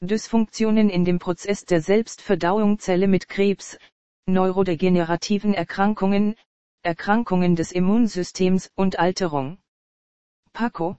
Dysfunktionen 0.00 0.88
in 0.88 1.04
dem 1.04 1.18
Prozess 1.18 1.66
der 1.66 1.82
Selbstverdauung 1.82 2.78
Zelle 2.78 3.06
mit 3.06 3.28
Krebs, 3.28 3.78
neurodegenerativen 4.26 5.52
Erkrankungen, 5.52 6.36
Erkrankungen 6.82 7.56
des 7.56 7.72
Immunsystems 7.72 8.70
und 8.74 8.98
Alterung. 8.98 9.58
Paco. 10.54 10.96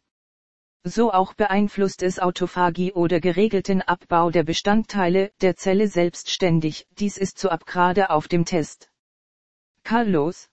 So 0.84 1.12
auch 1.12 1.34
beeinflusst 1.34 2.04
es 2.04 2.20
Autophagie 2.20 2.94
oder 2.94 3.20
geregelten 3.20 3.82
Abbau 3.82 4.30
der 4.30 4.44
Bestandteile 4.44 5.32
der 5.42 5.56
Zelle 5.56 5.88
selbstständig, 5.88 6.86
dies 7.00 7.18
ist 7.18 7.40
zu 7.40 7.50
abgrade 7.50 8.12
auf 8.12 8.28
dem 8.28 8.46
Test. 8.46 8.92
Carlos. 9.84 10.50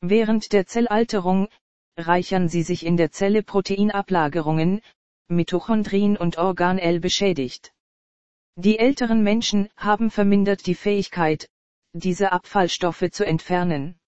Während 0.00 0.52
der 0.52 0.66
Zellalterung, 0.66 1.48
reichern 1.96 2.48
sie 2.48 2.62
sich 2.62 2.86
in 2.86 2.96
der 2.96 3.10
Zelle 3.10 3.42
Proteinablagerungen, 3.42 4.80
Mitochondrien 5.26 6.16
und 6.16 6.38
Organell 6.38 7.00
beschädigt. 7.00 7.72
Die 8.54 8.78
älteren 8.78 9.24
Menschen 9.24 9.68
haben 9.76 10.10
vermindert 10.10 10.66
die 10.66 10.76
Fähigkeit, 10.76 11.48
diese 11.92 12.30
Abfallstoffe 12.30 13.10
zu 13.10 13.26
entfernen. 13.26 13.98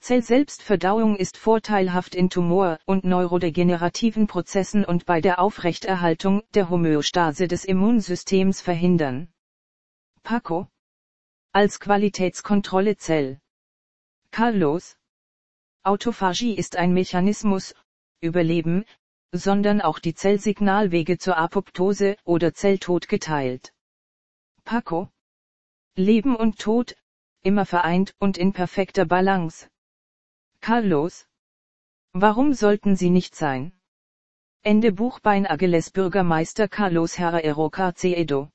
Zellselbstverdauung 0.00 1.16
ist 1.16 1.36
vorteilhaft 1.36 2.14
in 2.14 2.30
Tumor- 2.30 2.78
und 2.86 3.04
neurodegenerativen 3.04 4.26
Prozessen 4.26 4.84
und 4.84 5.06
bei 5.06 5.20
der 5.20 5.40
Aufrechterhaltung 5.40 6.42
der 6.54 6.70
Homöostase 6.70 7.48
des 7.48 7.64
Immunsystems 7.64 8.60
verhindern. 8.60 9.28
Paco. 10.22 10.68
Als 11.52 11.80
Qualitätskontrolle 11.80 12.96
Zell. 12.96 13.40
Carlos. 14.30 14.96
Autophagie 15.82 16.54
ist 16.54 16.76
ein 16.76 16.92
Mechanismus, 16.92 17.74
Überleben, 18.20 18.84
sondern 19.32 19.80
auch 19.80 19.98
die 19.98 20.14
Zellsignalwege 20.14 21.18
zur 21.18 21.36
Apoptose 21.36 22.16
oder 22.24 22.54
Zelltod 22.54 23.08
geteilt. 23.08 23.72
Paco. 24.64 25.08
Leben 25.96 26.36
und 26.36 26.58
Tod, 26.58 26.96
immer 27.42 27.64
vereint 27.64 28.14
und 28.18 28.38
in 28.38 28.52
perfekter 28.52 29.04
Balance. 29.04 29.68
Carlos. 30.60 31.26
Warum 32.12 32.52
sollten 32.52 32.94
sie 32.96 33.10
nicht 33.10 33.34
sein? 33.34 33.72
Ende 34.62 34.92
Buchbein 34.92 35.46
Ageles 35.46 35.90
Bürgermeister 35.90 36.68
Carlos 36.68 37.18
Herrero 37.18 37.70
Carceedo 37.70 38.50